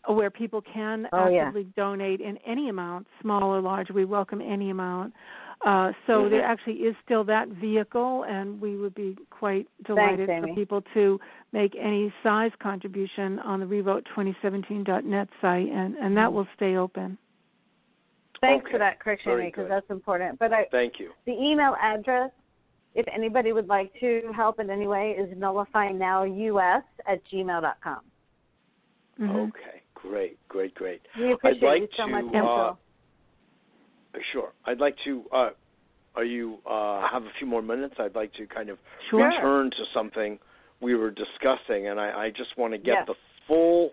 [0.09, 1.85] where people can oh, actively yeah.
[1.85, 3.91] donate in any amount, small or large.
[3.91, 5.15] We welcome any amount.
[5.65, 6.31] Uh, so mm-hmm.
[6.31, 10.83] there actually is still that vehicle, and we would be quite delighted Thanks, for people
[10.95, 11.21] to
[11.53, 17.17] make any size contribution on the Revote2017.net site, and, and that will stay open.
[18.41, 18.73] Thanks okay.
[18.73, 20.41] for that correction, because that's important.
[20.41, 21.11] But I, thank you.
[21.27, 22.33] The email address,
[22.97, 28.01] if anybody would like to help in any way, is nullifynowus at gmail.com.
[29.21, 29.37] Mm-hmm.
[29.37, 29.82] Okay.
[30.03, 31.01] Great, great, great.
[31.19, 32.73] We appreciate I'd like you so to, much, uh,
[34.33, 34.53] Sure.
[34.67, 35.25] I'd like to.
[35.33, 35.51] Uh,
[36.15, 37.95] are you uh, have a few more minutes?
[37.99, 38.79] I'd like to kind of
[39.11, 39.27] sure.
[39.27, 40.39] return to something
[40.81, 43.07] we were discussing, and I, I just want to get yes.
[43.07, 43.15] the
[43.47, 43.93] full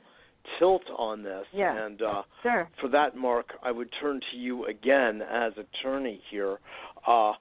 [0.57, 1.45] tilt on this.
[1.53, 1.86] Yeah.
[1.86, 2.70] And uh, sure.
[2.82, 6.57] for that, Mark, I would turn to you again as attorney here.
[7.07, 7.34] Uh,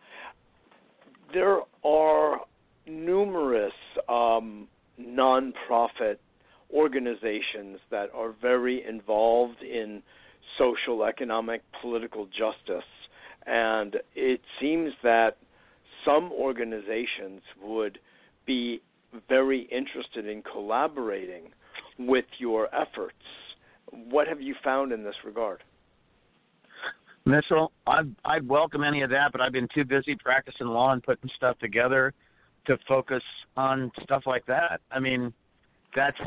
[1.32, 2.40] there are
[2.86, 3.72] numerous
[4.08, 4.68] um,
[5.00, 6.18] nonprofit
[6.72, 10.02] organizations that are very involved in
[10.58, 12.88] social, economic, political justice.
[13.46, 15.38] And it seems that
[16.04, 17.98] some organizations would
[18.46, 18.80] be
[19.28, 21.50] very interested in collaborating
[21.98, 23.14] with your efforts.
[23.90, 25.62] What have you found in this regard?
[27.24, 31.02] Mitchell, I'd, I'd welcome any of that, but I've been too busy practicing law and
[31.02, 32.14] putting stuff together
[32.66, 33.22] to focus
[33.56, 34.80] on stuff like that.
[34.90, 35.32] I mean,
[35.94, 36.18] that's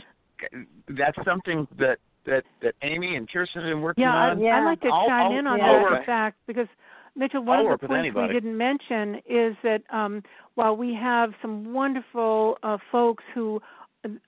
[0.90, 4.38] that's something that that that Amy and Kirstin have been working yeah, on.
[4.38, 6.06] I, yeah, I'd like to I'll, chime I'll, in on I'll that work.
[6.06, 6.68] fact because
[7.16, 10.24] Mitchell, one I'll of the points we didn't mention is that um,
[10.56, 13.62] while we have some wonderful uh, folks who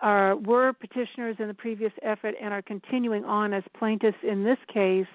[0.01, 4.57] are were petitioners in the previous effort and are continuing on as plaintiffs in this
[4.72, 5.07] case,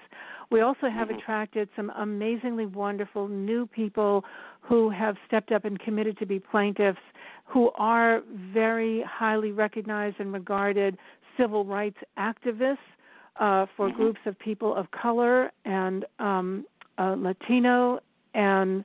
[0.51, 1.17] we also have Mm-hmm.
[1.17, 4.25] attracted some amazingly wonderful new people
[4.61, 6.99] who have stepped up and committed to be plaintiffs
[7.49, 8.21] who are
[8.53, 10.97] very highly recognized and regarded
[11.37, 12.77] civil rights activists
[13.39, 13.97] uh, for Mm-hmm.
[13.97, 16.65] groups of people of color and um,
[16.97, 17.99] uh, Latino
[18.33, 18.83] and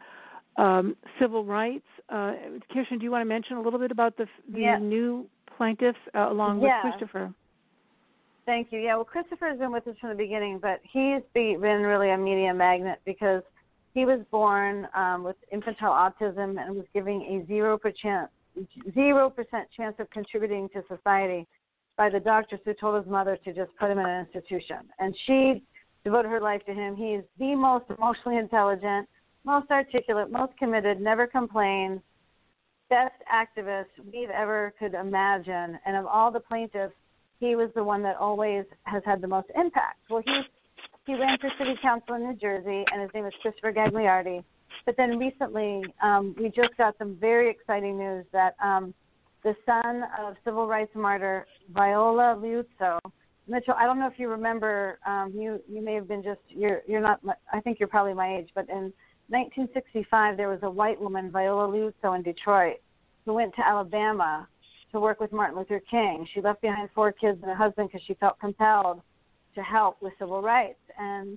[0.56, 1.84] um, civil rights.
[2.08, 2.32] Uh,
[2.72, 4.78] Kirstin, do you want to mention a little bit about the, the Yeah.
[4.78, 6.82] new plaintiffs uh, along Yeah.
[6.82, 7.34] with Christopher?
[8.46, 8.78] Thank you.
[8.80, 12.52] Yeah, well, Christopher's been with us from the beginning, but he's been really a media
[12.52, 13.42] magnet because
[13.94, 18.28] he was born um, with infantile autism and was giving a zero percent
[18.94, 21.46] zero percent chance of contributing to society
[21.96, 24.78] by the doctors who told his mother to just put him in an institution.
[24.98, 25.62] And she
[26.04, 26.96] devoted her life to him.
[26.96, 29.08] He is the most emotionally intelligent,
[29.44, 32.00] most articulate, most committed, never complains,
[32.90, 35.78] best activist we've ever could imagine.
[35.86, 36.94] And of all the plaintiffs,
[37.40, 39.98] he was the one that always has had the most impact.
[40.10, 40.42] Well, he
[41.06, 44.42] he ran for city council in New Jersey, and his name is Christopher Gagliardi.
[44.86, 48.94] But then recently, um, we just got some very exciting news that um,
[49.42, 52.98] the son of civil rights martyr Viola Liuzzo,
[53.46, 53.74] Mitchell.
[53.78, 54.98] I don't know if you remember.
[55.06, 57.20] Um, you you may have been just you're you're not.
[57.52, 58.92] I think you're probably my age, but in
[59.28, 62.76] 1965 there was a white woman, Viola Liuzzo, in Detroit,
[63.24, 64.48] who went to Alabama
[64.92, 66.26] to work with Martin Luther King.
[66.32, 69.02] She left behind four kids and a husband because she felt compelled
[69.54, 70.78] to help with civil rights.
[70.98, 71.36] And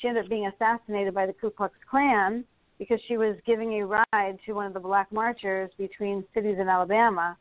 [0.00, 2.44] she ended up being assassinated by the Ku Klux Klan
[2.80, 6.66] because she was giving a ride to one of the black marchers between cities in
[6.66, 7.36] Alabama.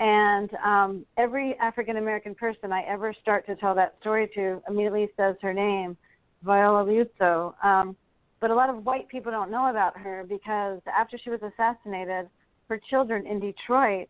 [0.00, 5.08] And um, every African American person I ever start to tell that story to immediately
[5.16, 5.96] says her name,
[6.42, 7.54] Viola Liuzzo.
[7.64, 7.96] Um,
[8.40, 12.28] but a lot of white people don't know about her because after she was assassinated,
[12.68, 14.08] her children in Detroit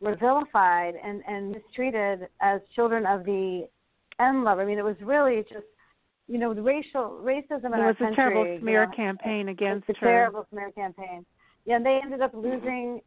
[0.00, 3.68] were vilified and, and mistreated as children of the
[4.18, 4.60] N love.
[4.60, 5.66] I mean, it was really just,
[6.28, 9.48] you know, the racial racism in there our was a terrible smear you know, campaign
[9.48, 10.10] against it's a her.
[10.10, 11.24] terrible smear campaign.
[11.64, 13.00] Yeah, and they ended up losing.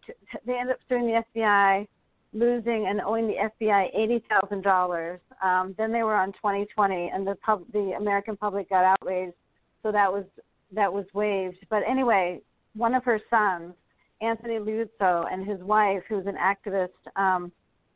[0.45, 1.87] They ended up suing the FBI,
[2.33, 5.19] losing and owing the FBI eighty thousand dollars.
[5.43, 9.35] Um, then they were on 2020, and the pub, the American public got outraged,
[9.81, 10.25] so that was
[10.73, 11.65] that was waived.
[11.69, 12.41] But anyway,
[12.75, 13.73] one of her sons
[14.21, 17.51] Anthony Liuzzo, and his wife, who's an activist um,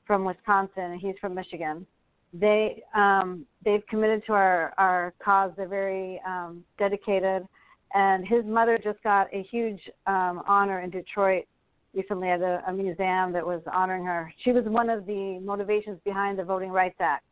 [0.05, 1.85] from Wisconsin, he's from Michigan.
[2.33, 5.51] They um, they've committed to our our cause.
[5.55, 7.47] They're very um, dedicated,
[7.93, 11.45] and his mother just got a huge um, honor in Detroit
[11.93, 14.33] recently at a, a museum that was honoring her.
[14.43, 17.23] She was one of the motivations behind the Voting Rights Act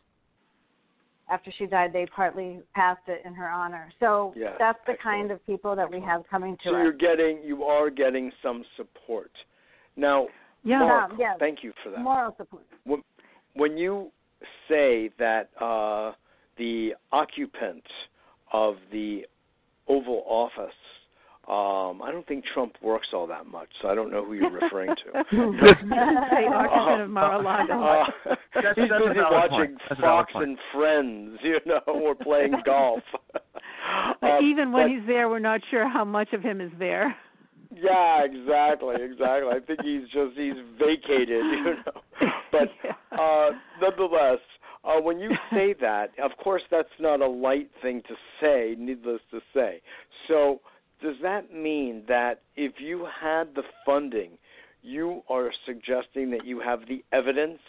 [1.32, 3.91] after she died, they partly passed it in her honor.
[3.99, 5.02] So Yeah, that's the excellent.
[5.02, 6.84] kind of people that we have coming to So us.
[6.84, 9.32] you're getting, you are getting some support.
[9.95, 10.28] Now,
[10.64, 10.80] Yeah.
[10.80, 11.38] Mark, yes.
[11.39, 11.99] thank you for that.
[12.02, 12.64] Moral support.
[13.54, 14.12] when you
[14.68, 16.14] say that uh,
[16.58, 17.84] the occupant
[18.54, 19.22] of the
[19.88, 20.74] Oval Office,
[21.48, 24.52] um, I don't think Trump works all that much, so I don't know who you're
[24.52, 25.24] referring to.
[25.32, 27.74] Say occupant of Mar-a-Lago.
[27.74, 28.06] Uh,
[28.54, 29.78] That's- he's that's busy watching point.
[29.89, 33.02] That's a valid Fox and Friends, you know, or playing golf.
[33.34, 33.44] But
[34.24, 37.16] Um, even when but- he's there, we're not sure how much of him is there.
[37.74, 39.50] Yeah, exactly, exactly.
[39.50, 42.30] I think he's just he's vacated, you know.
[42.52, 42.70] But
[43.20, 43.52] uh
[43.82, 44.40] nonetheless,
[44.84, 49.22] uh when you say that, of course that's not a light thing to say, needless
[49.32, 49.82] to say.
[50.28, 50.62] So,
[51.02, 54.32] does that mean that if you had the funding,
[54.84, 57.60] you are suggesting that you have the evidence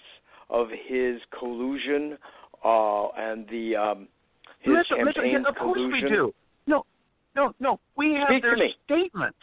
[0.51, 2.19] of his collusion
[2.65, 4.09] uh and the um
[4.61, 6.03] his Listen, listen, campaign yeah, of course collusion?
[6.05, 6.35] we do.
[7.35, 7.81] No, no.
[7.97, 9.39] We have Speak their statements.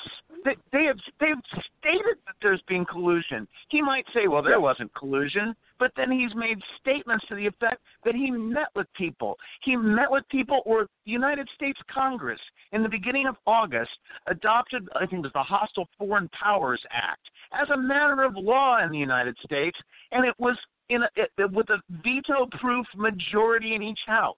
[0.46, 1.36] They, they have they've
[1.80, 3.48] stated that there's been collusion.
[3.70, 7.82] He might say, well, there wasn't collusion, but then he's made statements to the effect
[8.06, 9.38] that he met with people.
[9.64, 12.40] He met with people, or the United States Congress
[12.72, 13.92] in the beginning of August
[14.28, 18.84] adopted, I think it was the Hostile Foreign Powers Act, as a matter of law
[18.84, 19.78] in the United States,
[20.12, 20.58] and it was
[20.90, 24.36] in a, it, with a veto-proof majority in each house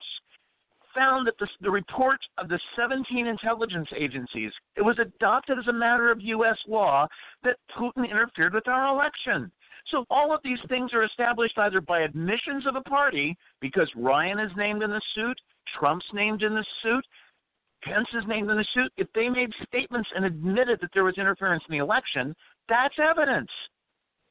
[0.96, 5.74] found that the, the report of the 17 intelligence agencies it was adopted as a
[5.74, 6.58] matter of U.S.
[6.68, 7.08] law
[7.44, 9.52] that Putin interfered with our election.
[9.92, 14.40] So all of these things are established either by admissions of a party, because Ryan
[14.40, 15.40] is named in the suit,
[15.78, 17.06] Trump's named in the suit,
[17.84, 18.92] Pence is named in the suit.
[18.98, 22.36] If they made statements and admitted that there was interference in the election,
[22.70, 23.50] that's evidence.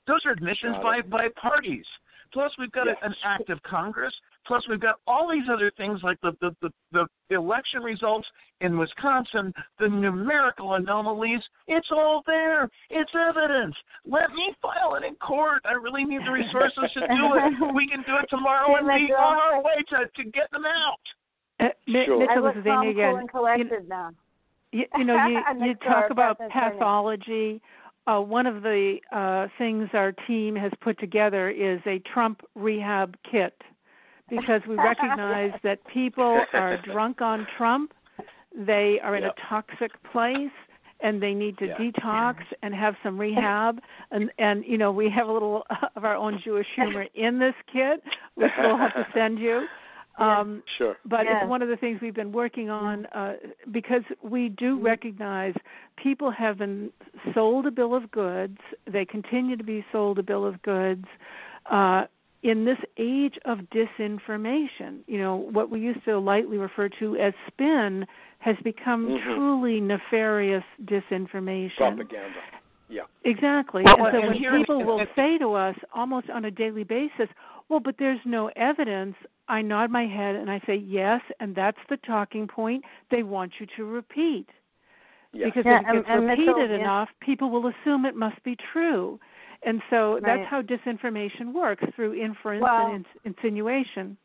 [0.06, 1.84] Those are admissions by, by parties.
[2.32, 4.14] Plus, we've got a, an act of Congress.
[4.47, 6.55] Plus, we've got all these other things like the, the,
[6.93, 8.26] the, the election results
[8.61, 11.41] in Wisconsin, the numerical anomalies.
[11.68, 12.68] It's all there.
[12.91, 13.74] It's evidence.
[14.05, 15.62] Let me file it in court.
[15.64, 17.72] I really need the resources to do it.
[17.74, 21.01] We can do it tomorrow and be on our way to, to get them out.
[21.61, 22.16] Uh, Sure.
[22.16, 22.95] I Mitchell, look this is calm, Amy
[23.32, 23.61] cool, again.
[23.61, 24.11] and You, now.
[24.72, 27.61] you, you know, you, you talk about pathology.
[28.07, 33.14] Uh, one of the uh, things our team has put together is a Trump rehab
[33.30, 33.55] kit
[34.30, 37.92] because we recognize that people are drunk on Trump.
[38.56, 39.36] They are in Yep.
[39.36, 40.50] a toxic place,
[41.02, 41.76] and they need to Yeah.
[41.78, 45.64] detox and have some rehab and and you know we have a little
[45.96, 48.02] of our own Jewish humor in this kit
[48.34, 49.66] which we'll have to send you
[50.18, 50.96] um Sure.
[51.06, 51.38] but Yes.
[51.42, 53.36] it's one of the things we've been working on uh,
[53.70, 55.54] because we do recognize
[55.96, 56.92] people have been
[57.34, 58.58] sold a bill of goods.
[58.86, 61.06] They continue to be sold a bill of goods.
[61.70, 62.04] Uh,
[62.43, 67.34] in this age of disinformation, you know, what we used to lightly refer to as
[67.47, 68.07] spin
[68.38, 69.22] has become Mhm.
[69.24, 71.76] truly nefarious disinformation.
[71.76, 72.41] Propaganda.
[72.88, 73.03] Yeah.
[73.24, 73.82] Exactly.
[73.84, 76.82] Well, and so and when here- people will say to us almost on a daily
[76.84, 77.28] basis,
[77.68, 79.16] well, but there's no evidence,
[79.49, 83.61] I nod my head and I say, yes, and that's the talking point they want
[83.61, 84.49] you to repeat.
[85.32, 85.45] Yeah.
[85.45, 86.78] Because Yeah, if it and- and Mitchell, repeated yeah.
[86.78, 89.20] enough, people will assume it must be true.
[89.62, 90.22] And so Right.
[90.22, 94.16] that's how disinformation works through inference Well- and ins- insinuation.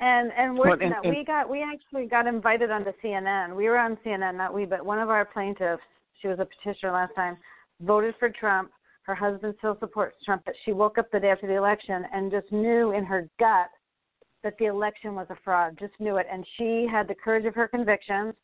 [0.00, 3.54] And and worse Well, than and- that, we got we actually got invited onto CNN.
[3.54, 5.82] We were on CNN, not we, but one of our plaintiffs,
[6.14, 7.36] she was a petitioner last time,
[7.80, 8.72] voted for Trump.
[9.04, 12.30] Her husband still supports Trump, but she woke up the day after the election and
[12.30, 13.68] just knew in her gut
[14.42, 15.76] that the election was a fraud.
[15.78, 18.34] Just knew it, and she had the courage of her convictions.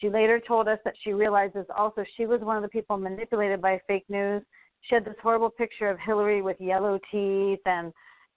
[0.00, 3.60] She later told us that she realizes also she was one of the people manipulated
[3.60, 4.42] by fake news.
[4.82, 7.92] She had this horrible picture of Hillary with yellow teeth and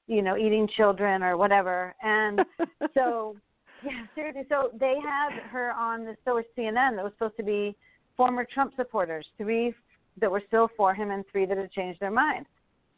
[0.07, 1.95] you know, eating children or whatever.
[2.01, 2.41] And
[2.93, 3.35] so,
[3.83, 4.43] yeah, seriously.
[4.49, 7.75] So they had her on the so was CNN that was supposed to be
[8.15, 9.73] former Trump supporters, three
[10.21, 12.45] that were still for him and three that had changed their mind.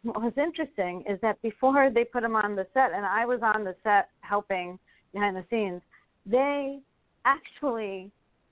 [0.04, 3.40] What was interesting is that before they put him on the set, and I was
[3.42, 4.78] on the set helping
[5.14, 5.82] behind the scenes,
[6.26, 6.80] they
[7.26, 8.12] actually,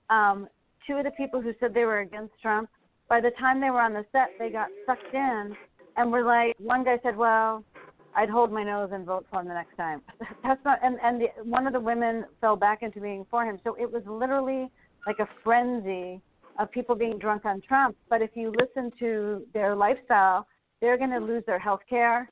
[0.09, 0.47] um,
[0.87, 2.69] two of the people who said they were against Trump,
[3.09, 5.55] by the time they were on the set, they got sucked in
[5.97, 7.63] and were like, one guy said, well,
[8.15, 10.01] I'd hold my nose and vote for him the next time.
[10.43, 13.59] That's not, and and the, one of the women fell back into being for him.
[13.63, 14.69] So it was literally
[15.05, 16.21] like a frenzy
[16.57, 17.97] of people being drunk on Trump.
[18.09, 20.47] But if you listen to their lifestyle,
[20.81, 22.29] they're going to lose their health care.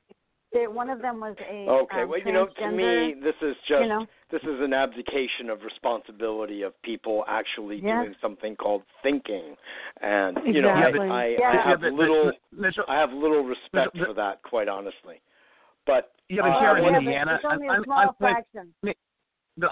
[0.54, 2.02] They, one of them was a Okay.
[2.02, 5.50] um, well, you know, to me, this is just you know, this is an abdication
[5.50, 8.04] of responsibility of people actually Yeah.
[8.04, 9.56] doing something called thinking,
[10.00, 11.08] and you know, I, Exactly.
[11.10, 11.50] I, Yeah.
[11.50, 14.68] I have but- but- little but- Mitchell, I have little respect but- for that, quite
[14.68, 15.20] honestly.
[15.86, 18.96] But yeah, but uh, here yeah, in Indiana, it's I'm, a I'm, I'm, like,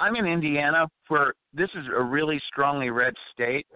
[0.01, 3.67] I'm in Indiana, where this is a really strongly red state,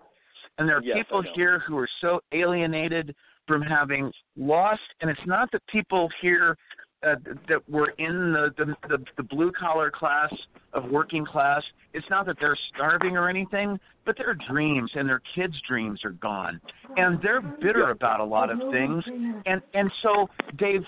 [0.58, 3.14] and there are Yes, people here who are so alienated
[3.46, 4.82] from having lost.
[5.00, 6.56] And it's not that people here
[7.02, 7.16] uh,
[7.48, 10.32] that were in the the, the, the blue collar class
[10.72, 11.62] of working class.
[11.92, 16.10] It's not that they're starving or anything, but their dreams and their kids' dreams are
[16.10, 16.60] gone,
[16.96, 19.04] and they're bitter about a lot of things.
[19.46, 20.28] And and so
[20.58, 20.84] they've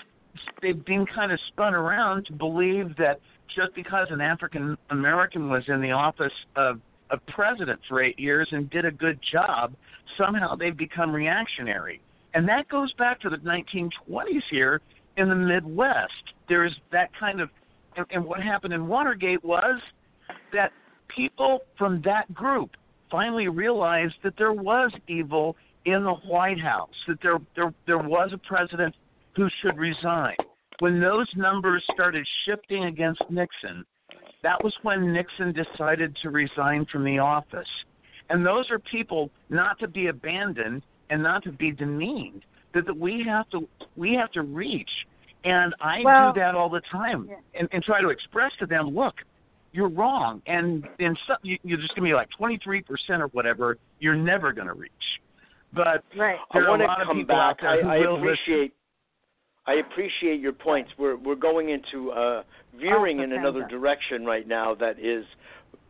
[0.61, 3.19] they've been kind of spun around to believe that
[3.55, 6.79] just because an African American was in the office of,
[7.09, 9.73] of president for eight years and did a good job,
[10.17, 12.01] somehow they've become reactionary.
[12.33, 14.81] And that goes back to the 1920s here
[15.19, 16.33] in the Midwest.
[16.47, 17.49] There's that kind of,
[17.95, 19.79] and, and what happened in Watergate was
[20.53, 20.71] that
[21.15, 22.71] people from that group
[23.11, 25.55] finally realized that there was evil
[25.85, 28.95] in the White House, that there there there was a president
[29.35, 30.35] who should resign.
[30.79, 33.83] When those numbers started shifting against Nixon,
[34.43, 37.67] that was when Nixon decided to resign from the office.
[38.29, 42.43] And those are people not to be abandoned and not to be demeaned.
[42.73, 44.89] That, that we have to we have to reach.
[45.43, 47.35] And I Well- do that all the time Yeah.
[47.59, 49.15] and, and try to express to them, look,
[49.71, 50.41] you're wrong.
[50.47, 52.83] And in some, you, you're just going to be like 23%
[53.21, 54.91] or whatever, you're never going to reach.
[55.73, 56.37] But Right.
[56.53, 57.57] there I are want a to lot of come people back.
[57.57, 58.23] out there who I, I will listen.
[58.23, 58.73] appreciate.
[59.67, 60.89] I appreciate your points.
[60.97, 62.43] We're we're going into uh,
[62.79, 65.25] veering Oh, in another direction right now that is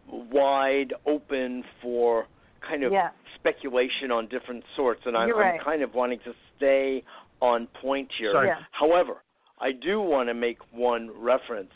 [0.07, 2.27] wide open for
[2.67, 3.09] kind of Yeah.
[3.39, 5.59] Speculation on different sorts, and I'm, right.
[5.59, 7.03] I'm kind of wanting to stay
[7.41, 8.31] on point here.
[8.33, 8.47] Sorry.
[8.47, 8.59] Yeah.
[8.71, 9.17] However,
[9.59, 11.71] I do want to make one reference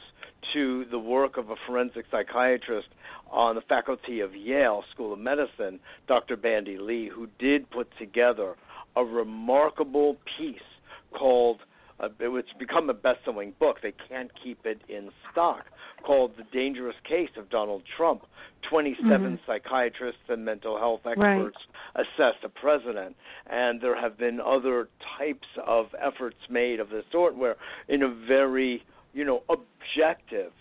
[0.53, 2.87] to the work of a forensic psychiatrist
[3.31, 6.37] on the faculty of Yale School of Medicine, Dr.
[6.37, 8.55] Bandy Lee, who did put together
[8.95, 10.57] a remarkable piece
[11.17, 11.59] called
[11.99, 13.77] uh, it's become a best-selling book.
[13.81, 15.65] They can't keep it in stock.
[16.03, 18.23] Called "The Dangerous Case of Donald Trump."
[18.69, 19.51] Twenty-seven Mm-hmm.
[19.51, 21.17] psychiatrists and mental health Right.
[21.17, 21.57] experts
[21.95, 23.15] assess the president,
[23.47, 24.87] and there have been other
[25.17, 27.55] types of efforts made of this sort, where
[27.87, 28.83] in a very
[29.13, 30.51] you know objective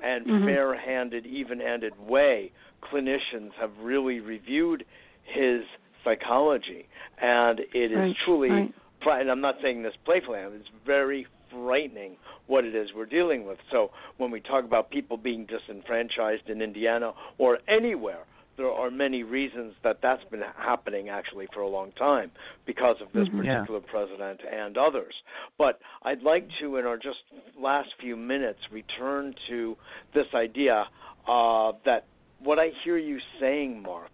[0.00, 0.44] and Mhm.
[0.44, 4.84] fair-handed, even-handed way, clinicians have really reviewed
[5.24, 5.64] his
[6.04, 6.86] psychology,
[7.18, 8.74] and it is Right, truly right.
[9.04, 12.16] And I'm not saying this playfully, it's very frightening
[12.46, 13.58] what it is we're dealing with.
[13.70, 18.24] So when we talk about people being disenfranchised in Indiana or anywhere,
[18.56, 22.30] there are many reasons that that's been happening actually for a long time
[22.64, 23.38] because of this mm-hmm.
[23.38, 23.90] particular yeah.
[23.90, 25.14] president and others.
[25.58, 27.18] But I'd like to, in our just
[27.58, 29.76] last few minutes, return to
[30.14, 30.86] this idea
[31.28, 32.06] uh, that
[32.42, 34.10] what I hear you saying, Mark,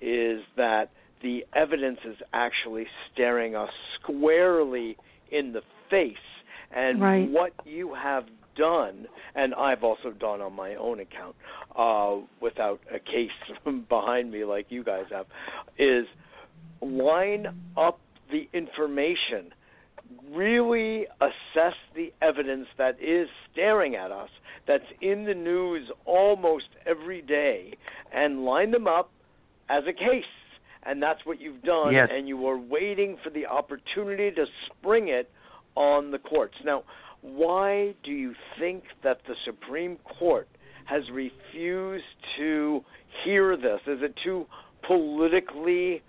[0.00, 0.90] is that
[1.24, 4.96] the evidence is actually staring us squarely
[5.32, 6.16] in the face.
[6.70, 7.28] And right.
[7.28, 11.34] what you have done, and I've also done on my own account,
[11.74, 13.30] uh, without a case
[13.88, 15.26] behind me like you guys have,
[15.78, 16.06] is
[16.82, 17.46] line
[17.76, 17.98] up
[18.30, 19.52] the information,
[20.30, 24.28] really assess the evidence that is staring at us,
[24.66, 27.74] that's in the news almost every day,
[28.12, 29.10] and line them up
[29.70, 30.24] as a case.
[30.86, 32.08] And that's what you've done, yes.
[32.12, 35.30] and you are waiting for the opportunity to spring it
[35.76, 36.54] on the courts.
[36.64, 36.84] Now,
[37.22, 40.48] why do you think that the Supreme Court
[40.84, 42.04] has refused
[42.36, 42.84] to
[43.24, 43.80] hear this?
[43.86, 44.46] Is it too
[44.86, 46.02] politically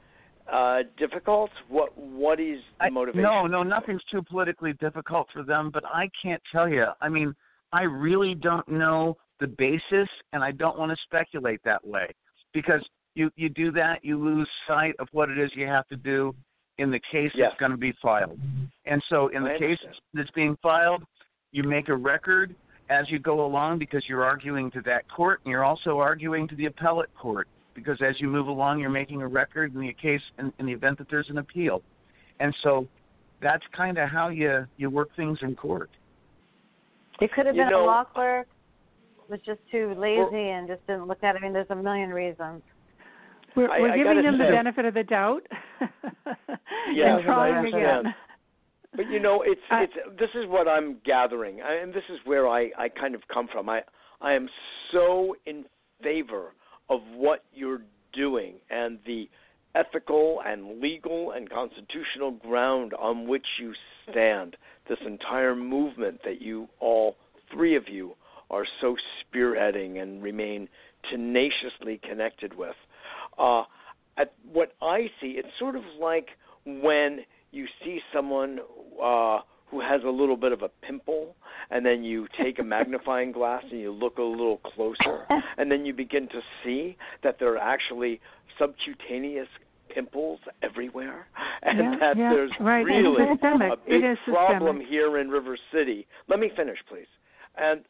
[0.51, 1.51] uh, difficult?
[1.69, 3.25] What What is the motivation?
[3.25, 5.71] I, no, no, nothing's too politically difficult for them.
[5.73, 6.87] But I can't tell you.
[7.01, 7.33] I mean,
[7.71, 12.07] I really don't know the basis, and I don't want to speculate that way
[12.53, 12.81] because
[13.15, 16.35] you you do that, you lose sight of what it is you have to do
[16.77, 17.49] in the case yes.
[17.49, 18.37] that's going to be filed.
[18.85, 19.77] And so, in I the case
[20.13, 21.03] that's being filed,
[21.51, 22.53] you make a record
[22.89, 26.55] as you go along because you're arguing to that court, and you're also arguing to
[26.55, 30.21] the appellate court because as you move along, you're making a record in the case
[30.37, 31.81] in, in the event that there's an appeal.
[32.39, 32.87] And so,
[33.41, 35.89] that's kind of how you you work things in court.
[37.21, 38.47] It could have you been know, a law clerk
[39.29, 41.39] was just too lazy and just didn't look at it.
[41.39, 42.61] I mean, there's a million reasons.
[43.55, 45.41] We're, I, we're I giving them the benefit of the doubt.
[45.81, 45.89] yes,
[46.91, 47.99] and trying I understand.
[47.99, 48.15] again.
[48.95, 52.47] But you know, it's uh, it's this is what I'm gathering, and this is where
[52.47, 53.69] I I kind of come from.
[53.69, 53.81] I
[54.21, 54.49] I am
[54.91, 55.65] so in
[56.01, 56.53] favor
[56.89, 57.81] of what you're
[58.13, 59.29] doing and the
[59.75, 63.73] ethical and legal and constitutional ground on which you
[64.09, 64.55] stand.
[64.87, 67.17] This entire movement that you all
[67.51, 68.15] three of you
[68.49, 70.69] are so spearheading and remain
[71.11, 72.75] tenaciously connected with.
[73.37, 73.63] Uh,
[74.17, 76.27] at what I see, it's sort of like
[76.65, 77.19] when
[77.51, 78.59] you see someone
[79.01, 81.35] uh, who has a little bit of a pimple,
[81.69, 85.25] and then you take a magnifying glass and you look a little closer,
[85.57, 88.21] and then you begin to see that there are actually
[88.59, 89.47] subcutaneous
[89.93, 91.27] pimples everywhere,
[91.63, 92.85] and yeah, that yeah, there's right.
[92.85, 94.87] really a big problem systemic.
[94.87, 96.07] here in River City.
[96.27, 97.07] Let me finish, please.
[97.57, 97.81] And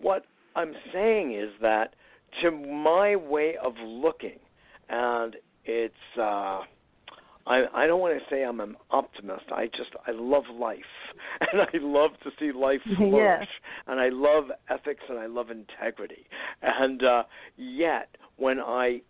[0.00, 0.24] what
[0.56, 1.94] I'm saying is that,
[2.42, 4.38] to my way of looking,
[4.88, 6.60] and it's uh
[7.46, 9.44] I I don't want to say I'm an optimist.
[9.52, 10.78] I just I love life
[11.40, 13.48] and I love to see life flourish
[13.86, 16.26] and I love ethics and I love integrity.
[16.62, 17.22] And uh
[17.56, 19.00] yet when I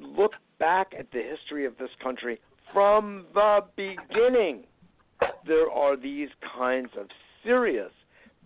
[0.00, 2.40] look back at the history of this country
[2.72, 4.64] from the beginning
[5.46, 7.06] there are these kinds of
[7.42, 7.92] serious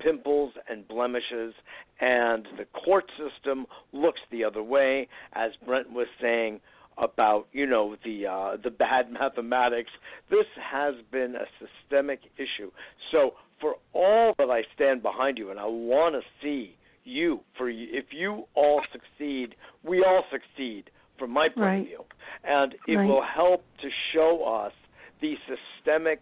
[0.03, 1.55] pimples and blemishes
[2.01, 6.61] and the court system looks the other way as Brent was saying
[6.99, 9.91] about you know the uh, the bad mathematics.
[10.31, 12.71] This has been a systemic issue.
[13.11, 17.69] So for all that I stand behind you, and I want to see you for
[17.69, 21.81] if you all succeed, we all succeed from my point Right.
[21.81, 22.05] of view,
[22.45, 23.09] and it Right.
[23.09, 24.73] will help to show us
[25.21, 26.21] the systemic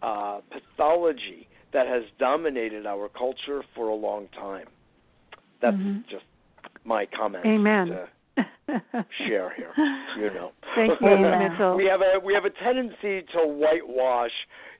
[0.00, 4.66] uh, pathology that has dominated our culture for a long time.
[5.60, 6.06] That's Mhm.
[6.08, 6.24] just
[6.84, 7.44] my comment.
[7.44, 7.88] Amen.
[7.88, 8.08] To,
[9.26, 9.72] share here.
[10.16, 10.52] You know.
[10.74, 11.76] Thank you, Mitchell.
[11.76, 14.30] we have a we have a tendency to whitewash.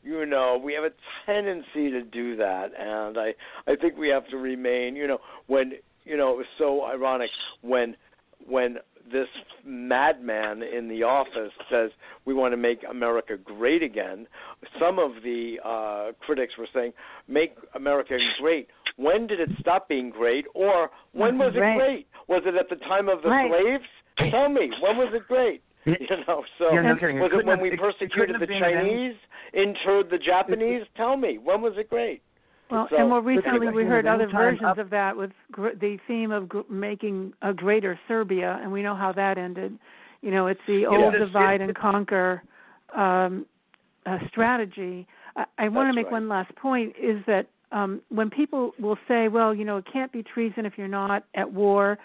[0.05, 0.93] You know, we have a
[1.27, 3.35] tendency to do that, and I
[3.67, 4.95] I think we have to remain.
[4.97, 5.19] You know,
[5.49, 5.73] when
[6.05, 7.31] you know it was so ironic
[7.63, 7.97] when
[8.47, 8.79] when
[9.11, 9.29] this
[9.65, 11.91] madman in the office says
[12.25, 14.27] we want to make America great again.
[14.81, 16.93] Some of the uh, critics were saying,
[17.27, 21.77] "Make America great." When did it stop being great, or when was it Right.
[21.79, 22.07] great?
[22.27, 23.51] Was it at the time of the Right.
[23.51, 23.85] slaves?
[24.31, 25.63] Tell me, when was it great?
[25.85, 25.95] You
[26.27, 29.17] know, so Yeah, no was it when have- we persecuted the any- Chinese,
[29.55, 30.85] interred the Japanese?
[30.97, 32.21] Tell me, when was it great?
[32.71, 35.97] Well, So- and more recently, we heard other versions up- of that with gr- the
[36.07, 39.79] theme of gr- making a greater Serbia, and we know how that ended.
[40.21, 42.43] You know, it's the old divide and conquer
[42.95, 43.47] um,
[44.07, 45.07] uh, strategy.
[45.37, 46.13] I, I want to make right.
[46.13, 50.11] one last point: is that um, when people will say, "Well, you know, it can't
[50.11, 51.99] be treason if you're not at war,"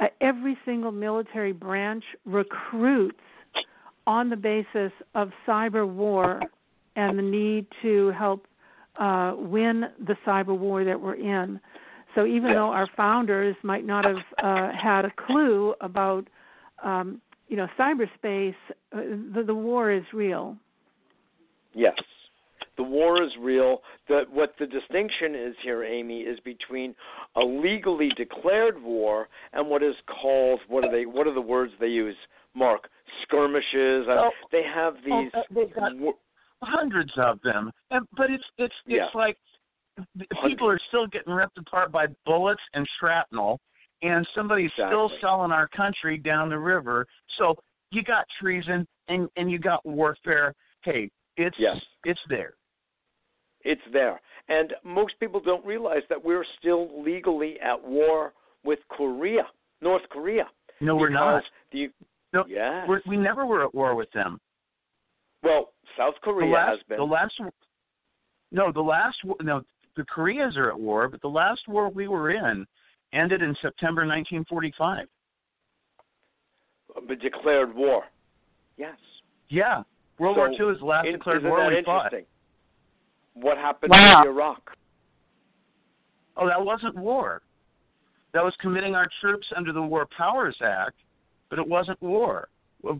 [0.00, 3.18] uh, every single military branch recruits
[4.06, 6.40] on the basis of cyber war
[6.96, 8.46] and the need to help
[8.98, 11.60] uh, win the cyber war that we're in.
[12.14, 16.28] So even though our founders might not have uh, had a clue about
[16.82, 18.54] um, you know cyberspace,
[18.92, 19.00] uh,
[19.34, 20.56] the, the war is real.
[21.74, 21.94] Yes.
[22.76, 23.82] The war is real.
[24.08, 26.94] The, what the distinction is here, Amy, is between
[27.36, 31.06] a legally declared war and what is called what are they?
[31.06, 32.16] What are the words they use?
[32.54, 32.88] Mark
[33.22, 34.06] skirmishes.
[34.08, 35.30] Oh, they have oh, these.
[35.34, 36.14] uh, they've got war-
[36.62, 39.06] hundreds of them, and, but it's it's it's Yeah.
[39.14, 39.36] like
[40.46, 43.60] people are still getting ripped apart by bullets and shrapnel,
[44.02, 47.06] and somebody's still selling our country down the river.
[47.38, 47.56] So
[47.90, 50.54] you got treason and and you got warfare.
[50.82, 51.76] Hey, it's Yes.
[52.04, 52.54] it's there.
[53.62, 54.20] It's there.
[54.48, 59.46] And most people don't realize that we're still legally at war with Korea,
[59.80, 60.46] North Korea.
[60.80, 61.42] No, we're not.
[61.72, 61.88] The,
[62.34, 62.84] No, yes.
[62.88, 64.38] We're, we never were at war with them.
[65.44, 66.98] Well, South Korea the last, has been.
[66.98, 67.34] The last,
[68.50, 69.62] no, the last, war- no,
[69.96, 72.66] the Koreas are at war, but the last war we were in
[73.12, 75.06] ended in September 1945.
[77.08, 78.04] but declared war.
[78.76, 78.96] Yes.
[79.48, 79.82] Yeah,
[80.18, 82.06] World So, War II is the last in- declared isn't war that we fought.
[82.06, 82.26] interesting?
[83.34, 84.22] What happened Wow.
[84.22, 84.76] in Iraq?
[86.36, 87.42] Oh, that wasn't war.
[88.32, 90.96] That was committing our troops under the War Powers Act,
[91.50, 92.48] but it wasn't war.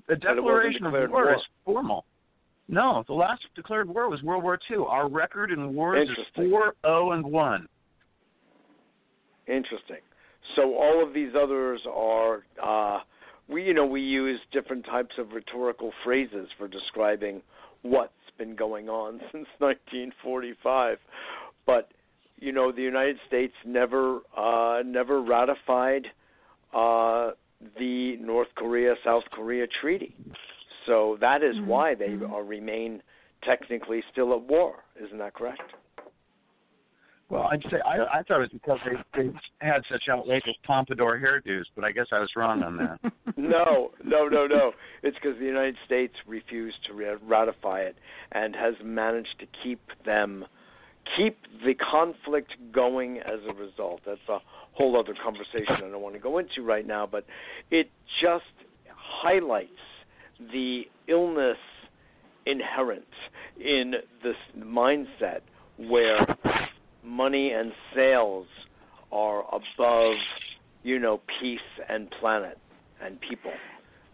[0.08, 1.34] A declaration of war, war.
[1.34, 2.04] is formal.
[2.68, 4.78] No, the last declared war was World War II.
[4.88, 7.68] Our record in wars is four zero and one.
[9.46, 9.98] Interesting.
[10.56, 13.00] So all of these others are uh,
[13.48, 17.42] we you know we use different types of rhetorical phrases for describing
[17.82, 20.98] what's been going on since 1945,
[21.66, 21.90] but
[22.38, 26.06] you know the United States never uh, never ratified
[26.72, 27.32] uh,
[27.78, 30.14] the North Korea South Korea treaty.
[30.86, 31.66] So that is Mhm.
[31.66, 32.32] why they Mhm.
[32.32, 33.02] uh, remain
[33.42, 34.84] technically still at war.
[34.96, 35.74] Isn't that correct?
[37.30, 41.18] Well, I'd say I, I thought it was because they, they had such outrageous pompadour
[41.18, 43.00] hairdos, but I guess I was wrong on that.
[43.36, 44.72] no, no, no, no.
[45.02, 47.96] It's because the United States refused to ratify it
[48.32, 50.46] and has managed to keep them
[51.16, 54.00] keep the conflict going as a result.
[54.06, 54.38] That's a
[54.72, 57.24] whole other conversation I don't want to go into right now, but
[57.70, 57.90] it
[58.22, 58.44] just
[58.88, 59.70] highlights
[60.38, 61.56] the illness
[62.46, 63.04] inherent
[63.58, 65.40] in this mindset
[65.76, 66.26] where
[67.02, 68.46] money and sales
[69.12, 70.14] are above,
[70.82, 71.58] you know, peace
[71.88, 72.58] and planet
[73.02, 73.52] and people.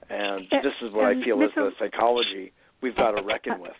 [0.08, 2.52] And this is what I feel is the psychology
[2.82, 3.72] we've got to reckon with.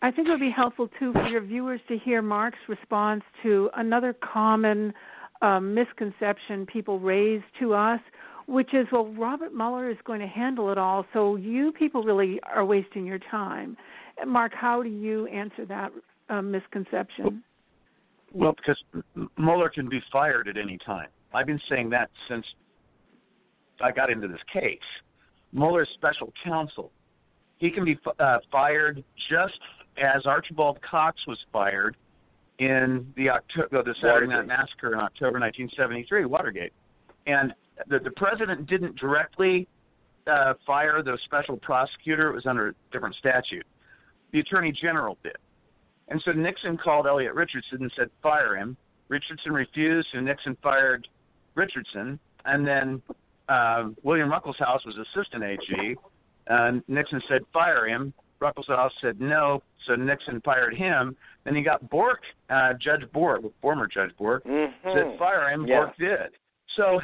[0.00, 3.70] I think it would be helpful too for your viewers to hear Mark's response to
[3.76, 4.92] another common
[5.42, 8.00] um, misconception people raise to us,
[8.46, 12.40] which is, well, Robert Mueller is going to handle it all, so you people really
[12.42, 13.76] are wasting your time.
[14.26, 15.90] Mark, how do you answer that
[16.28, 17.42] uh, misconception?
[18.32, 18.78] Well, because
[19.36, 21.08] Mueller can be fired at any time.
[21.34, 22.44] I've been saying that since
[23.80, 24.78] I got into this case.
[25.52, 26.90] Mueller's special counsel.
[27.58, 29.58] He can be uh, fired just
[29.98, 31.96] as Archibald Cox was fired
[32.58, 36.72] in the October, the Saturday Night Massacre in October 1973, Watergate.
[37.26, 37.52] And
[37.88, 39.68] the, the president didn't directly
[40.26, 43.66] uh, fire the special prosecutor; it was under a different statute.
[44.32, 45.36] The attorney general did.
[46.08, 48.76] And so Nixon called Elliot Richardson and said, fire him.
[49.08, 51.06] Richardson refused, and Nixon fired
[51.54, 52.18] Richardson.
[52.44, 53.02] And then
[53.48, 55.96] uh, William Ruckelshaus was assistant AG.
[56.48, 58.12] And Nixon said, fire him.
[58.40, 61.16] Ruckelshaus said no, so Nixon fired him.
[61.44, 62.20] Then he got Bork,
[62.50, 64.72] uh, Judge Bork, former Judge Bork, Mhm.
[64.82, 65.66] said fire him.
[65.66, 65.84] Yeah.
[65.84, 66.32] Bork did.
[66.76, 67.00] So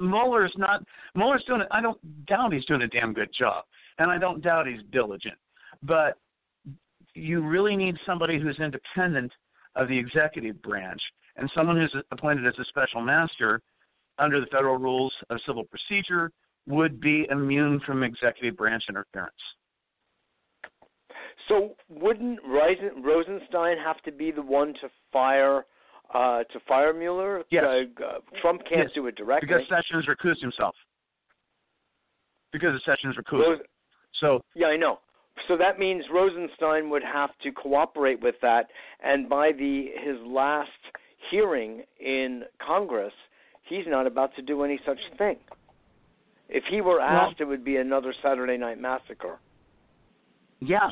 [0.00, 0.84] Mueller's not.
[1.14, 1.62] Mueller's doing.
[1.62, 1.68] it.
[1.70, 3.64] I don't doubt he's doing a damn good job,
[3.98, 5.38] and I don't doubt he's diligent.
[5.82, 6.18] But
[7.14, 9.32] you really need somebody who's independent
[9.76, 11.00] of the executive branch
[11.36, 13.62] and someone who's appointed as a special master
[14.18, 16.30] under the federal rules of civil procedure
[16.66, 19.32] would be immune from executive branch interference.
[21.48, 25.64] So wouldn't Rosenstein have to be the one to fire
[26.14, 27.44] uh, to fire Mueller?
[27.50, 27.64] Yes.
[27.64, 29.48] Uh, Trump can't Yes, do it directly.
[29.48, 30.74] Because Sessions recused himself.
[32.52, 33.48] Because of Sessions recused.
[33.48, 33.60] Ros-
[34.20, 34.98] So yeah, I know.
[35.48, 38.66] So that means Rosenstein would have to cooperate with that,
[39.02, 40.68] and by the his last
[41.30, 43.12] hearing in Congress,
[43.62, 45.36] he's not about to do any such thing.
[46.48, 49.38] If he were asked, it would be another Saturday Night Massacre.
[50.58, 50.88] Yeah,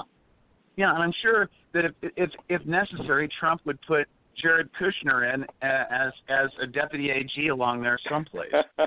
[0.76, 4.06] yeah, and I'm sure that if if if necessary, Trump would put
[4.40, 8.52] Jared Kushner in uh, as as a deputy AG along there someplace.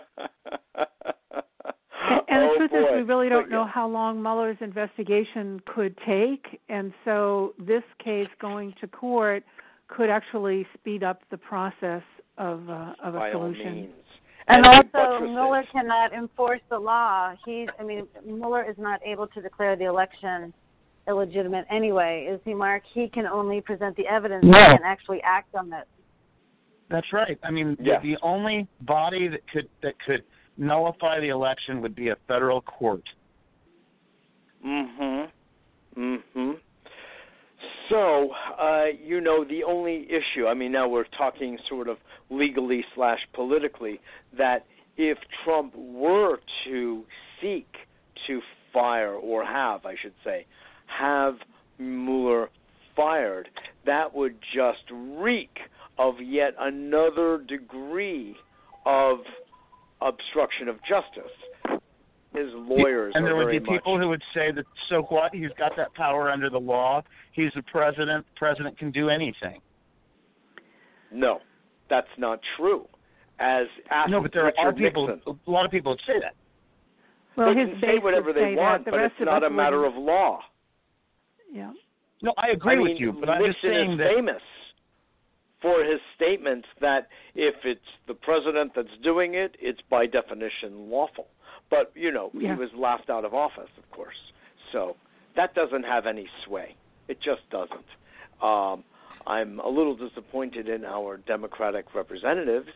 [2.27, 6.59] And oh, the truth is, we really don't know how long Mueller's investigation could take,
[6.69, 9.43] and so this case going to court
[9.87, 12.01] could actually speed up the process
[12.37, 13.67] of uh, of a by solution.
[13.67, 13.89] And,
[14.47, 15.29] And also, buttress.
[15.29, 17.33] Mueller cannot enforce the law.
[17.45, 20.53] He, I mean, Mueller is not able to declare the election
[21.07, 22.83] illegitimate anyway, is he, Mark?
[22.93, 24.43] He can only present the evidence.
[24.43, 24.57] No.
[24.57, 25.87] He can actually act on it.
[26.89, 27.39] That's right.
[27.43, 28.01] I mean, the- Yes.
[28.01, 30.23] the only body that could that could
[30.57, 33.03] nullify the election would be a federal court.
[34.63, 35.31] Mhm.
[35.95, 36.59] Mhm.
[37.89, 40.47] So, uh, you know, the only issue.
[40.47, 41.97] I mean, now we're talking sort of
[42.29, 43.99] legally slash politically
[44.33, 44.65] that
[44.97, 47.05] if Trump were to
[47.41, 47.67] seek
[48.27, 48.41] to
[48.71, 50.45] fire or have, I should say,
[50.99, 51.35] have
[51.79, 52.49] Mueller
[52.95, 53.49] fired,
[53.85, 55.57] that would just reek
[55.97, 58.35] of yet another degree
[58.85, 59.19] of
[60.01, 61.31] obstruction of justice.
[62.33, 65.01] His lawyers and there are would very be people much, who would say that so
[65.09, 65.35] what?
[65.35, 67.01] He's got that power under the law.
[67.33, 68.25] He's the president.
[68.33, 69.59] The president can do anything.
[71.11, 71.39] No,
[71.89, 72.87] that's not true.
[73.39, 73.65] As
[74.07, 75.07] no, but there Richard are people.
[75.07, 76.35] Nixon, A lot of people would say that.
[77.35, 78.91] Well, they his can say whatever they say want, that.
[78.91, 79.97] but it's not a matter wouldn't.
[79.97, 80.39] of law.
[81.51, 81.71] Yeah.
[82.21, 84.13] No, I agree I mean, with you, but I'm Nixon just saying is that.
[84.15, 84.41] famous
[85.61, 91.27] for his statements that if it's the president that's doing it, it's by definition lawful.
[91.69, 92.53] But you know, Yeah.
[92.55, 94.17] he was laughed out of office, of course.
[94.71, 94.95] So
[95.35, 96.75] that doesn't have any sway.
[97.07, 97.85] It just doesn't.
[98.41, 98.83] Um,
[99.27, 102.69] I'm a little disappointed in our Democratic representatives,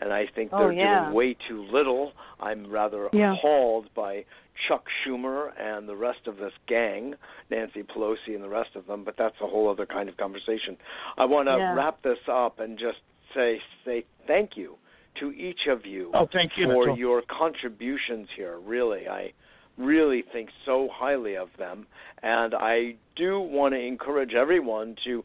[0.00, 1.02] and I think Oh, they're yeah.
[1.04, 2.12] doing way too little.
[2.40, 3.34] I'm rather Yeah.
[3.34, 4.24] appalled by
[4.68, 7.14] Chuck Schumer and the rest of this gang,
[7.50, 10.76] Nancy Pelosi and the rest of them, but that's a whole other kind of conversation.
[11.18, 11.74] I want to Yeah.
[11.74, 13.00] wrap this up and just
[13.34, 14.76] say say thank you
[15.16, 16.98] to each of you Oh, thank you, for Mitchell.
[16.98, 18.58] your contributions here.
[18.58, 19.32] Really, I
[19.78, 21.86] really think so highly of them,
[22.22, 25.24] and I do want to encourage everyone to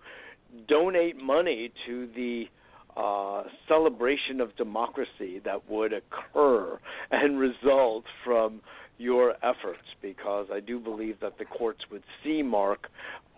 [0.67, 2.49] donate money to the
[2.95, 6.79] uh, celebration of democracy that would occur
[7.11, 8.61] and result from
[8.97, 12.89] your efforts, because I do believe that the courts would see, Mark,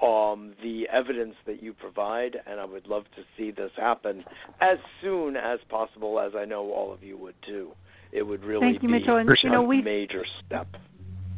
[0.01, 4.23] um, the evidence that you provide, and I would love to see this happen
[4.61, 7.71] as soon as possible, as I know all of you would too.
[8.11, 9.17] It would really Thank you, be Mitchell.
[9.17, 10.67] And you know, a we major step.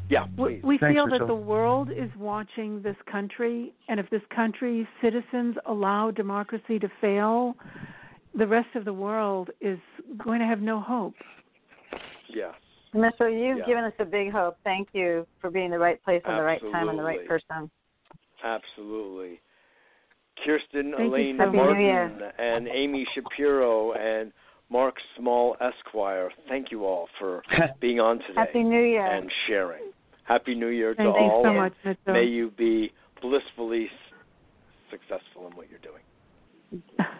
[0.09, 0.63] Yeah, we, please.
[0.63, 5.55] we Thanks, feel that the world is watching this country, and if this country's citizens
[5.65, 7.55] allow democracy to fail,
[8.35, 9.79] the rest of the world is
[10.17, 11.15] going to have no hope.
[12.29, 12.53] Yes.
[12.93, 13.65] Mitchell, you've Yeah.
[13.65, 14.57] given us a big hope.
[14.63, 17.69] Thank you for being the right place on the right time and the right person.
[18.43, 19.39] Absolutely.
[20.37, 21.55] Kirstin Thank Elaine so much.
[21.55, 24.33] Happy New Martin and Amy Shapiro and
[24.69, 27.43] Mark Small Esquire, thank you all for
[27.81, 29.05] being on today Happy New Year.
[29.05, 29.91] and sharing.
[30.23, 31.43] Happy New Year Thank to you all.
[31.43, 32.91] so and much, May you be
[33.21, 33.89] blissfully
[34.89, 36.01] successful in what you're doing.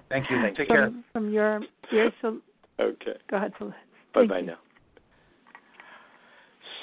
[0.10, 0.42] Thank you.
[0.42, 0.76] Thank Take you.
[0.76, 0.86] care.
[0.88, 1.60] from, from your
[1.92, 2.42] ears to
[2.80, 3.18] Okay.
[3.30, 3.76] go ahead, Celeste.
[4.14, 4.58] Bye bye now.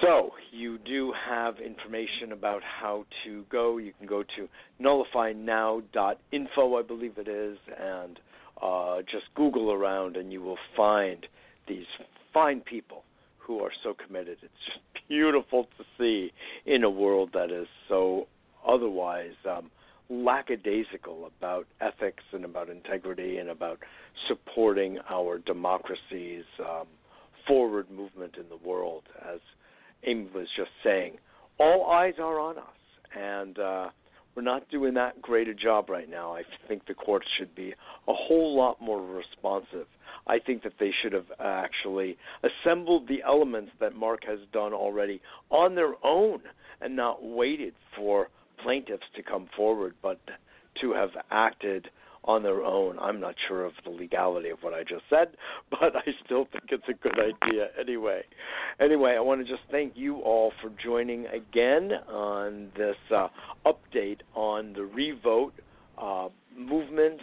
[0.01, 3.79] So, you do have information about how to go.
[3.79, 4.49] You can go to
[4.81, 8.21] nullifynow.info, I believe it is, and
[8.63, 11.27] uh, just Google around and you will find
[11.67, 11.87] these
[12.33, 13.05] fine people
[13.39, 14.39] who are so committed.
[14.43, 16.33] It's just beautiful to see
[16.67, 18.27] in a world that is so
[18.67, 19.71] otherwise um,
[20.11, 23.79] lackadaisical about ethics and about integrity and about
[24.27, 26.87] supporting our democracy's um,
[27.47, 29.05] forward movement in the world.
[29.33, 29.41] As
[30.05, 31.19] Amy was just saying,
[31.59, 32.65] all eyes are on us,
[33.17, 33.89] and uh,
[34.35, 36.35] we're not doing that great a job right now.
[36.35, 37.75] I think the courts should be
[38.07, 39.87] a whole lot more responsive.
[40.27, 45.21] I think that they should have actually assembled the elements that Mark has done already
[45.51, 46.41] on their own
[46.81, 48.29] and not waited for
[48.63, 50.21] plaintiffs to come forward, but
[50.81, 51.89] to have acted
[52.25, 52.99] on their own.
[52.99, 55.29] I'm not sure of the legality of what I just said,
[55.71, 58.23] but I still think it's a good idea anyway.
[58.81, 63.29] Anyway, I want to just thank you all for joining again on this uh,
[63.67, 65.55] update on the revote
[65.97, 67.21] uh, movement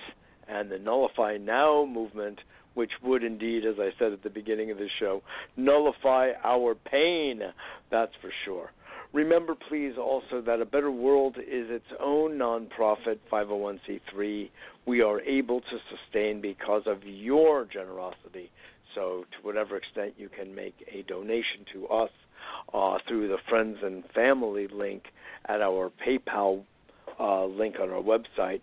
[0.48, 2.40] and the Nullify Now movement,
[2.74, 5.24] which would indeed, as I said at the beginning of the show,
[5.58, 7.42] nullify our pain.
[7.90, 8.72] That's for sure.
[9.16, 14.50] Remember, please, also that A Better World is its own nonprofit 501c3.
[14.86, 18.52] We are able to sustain because of your generosity.
[18.94, 22.10] So, to whatever extent you can make a donation to us
[22.74, 25.04] uh, through the Friends and Family link
[25.46, 26.66] at our PayPal
[27.18, 28.60] uh, link on our website,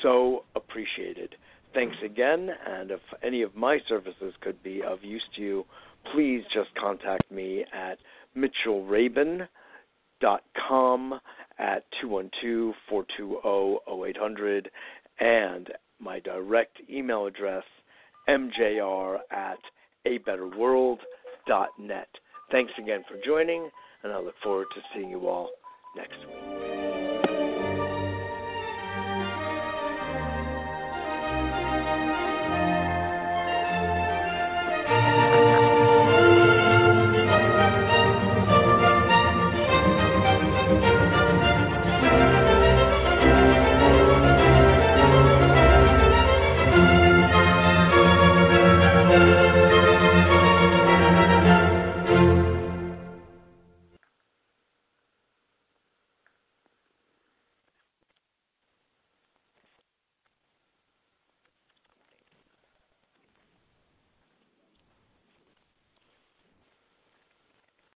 [0.00, 1.34] so appreciated.
[1.74, 5.66] Thanks again, and if any of my services could be of use to you,
[6.10, 7.98] please just contact me at
[8.34, 9.46] Mitchell Rabin
[10.20, 11.18] dot com
[11.58, 14.66] at 212-420-0800
[15.20, 17.64] and my direct email address
[18.28, 19.58] mjr at
[20.06, 22.08] abetterworld.net.
[22.50, 23.70] Thanks again for joining,
[24.02, 25.50] and I look forward to seeing you all
[25.96, 26.79] next week.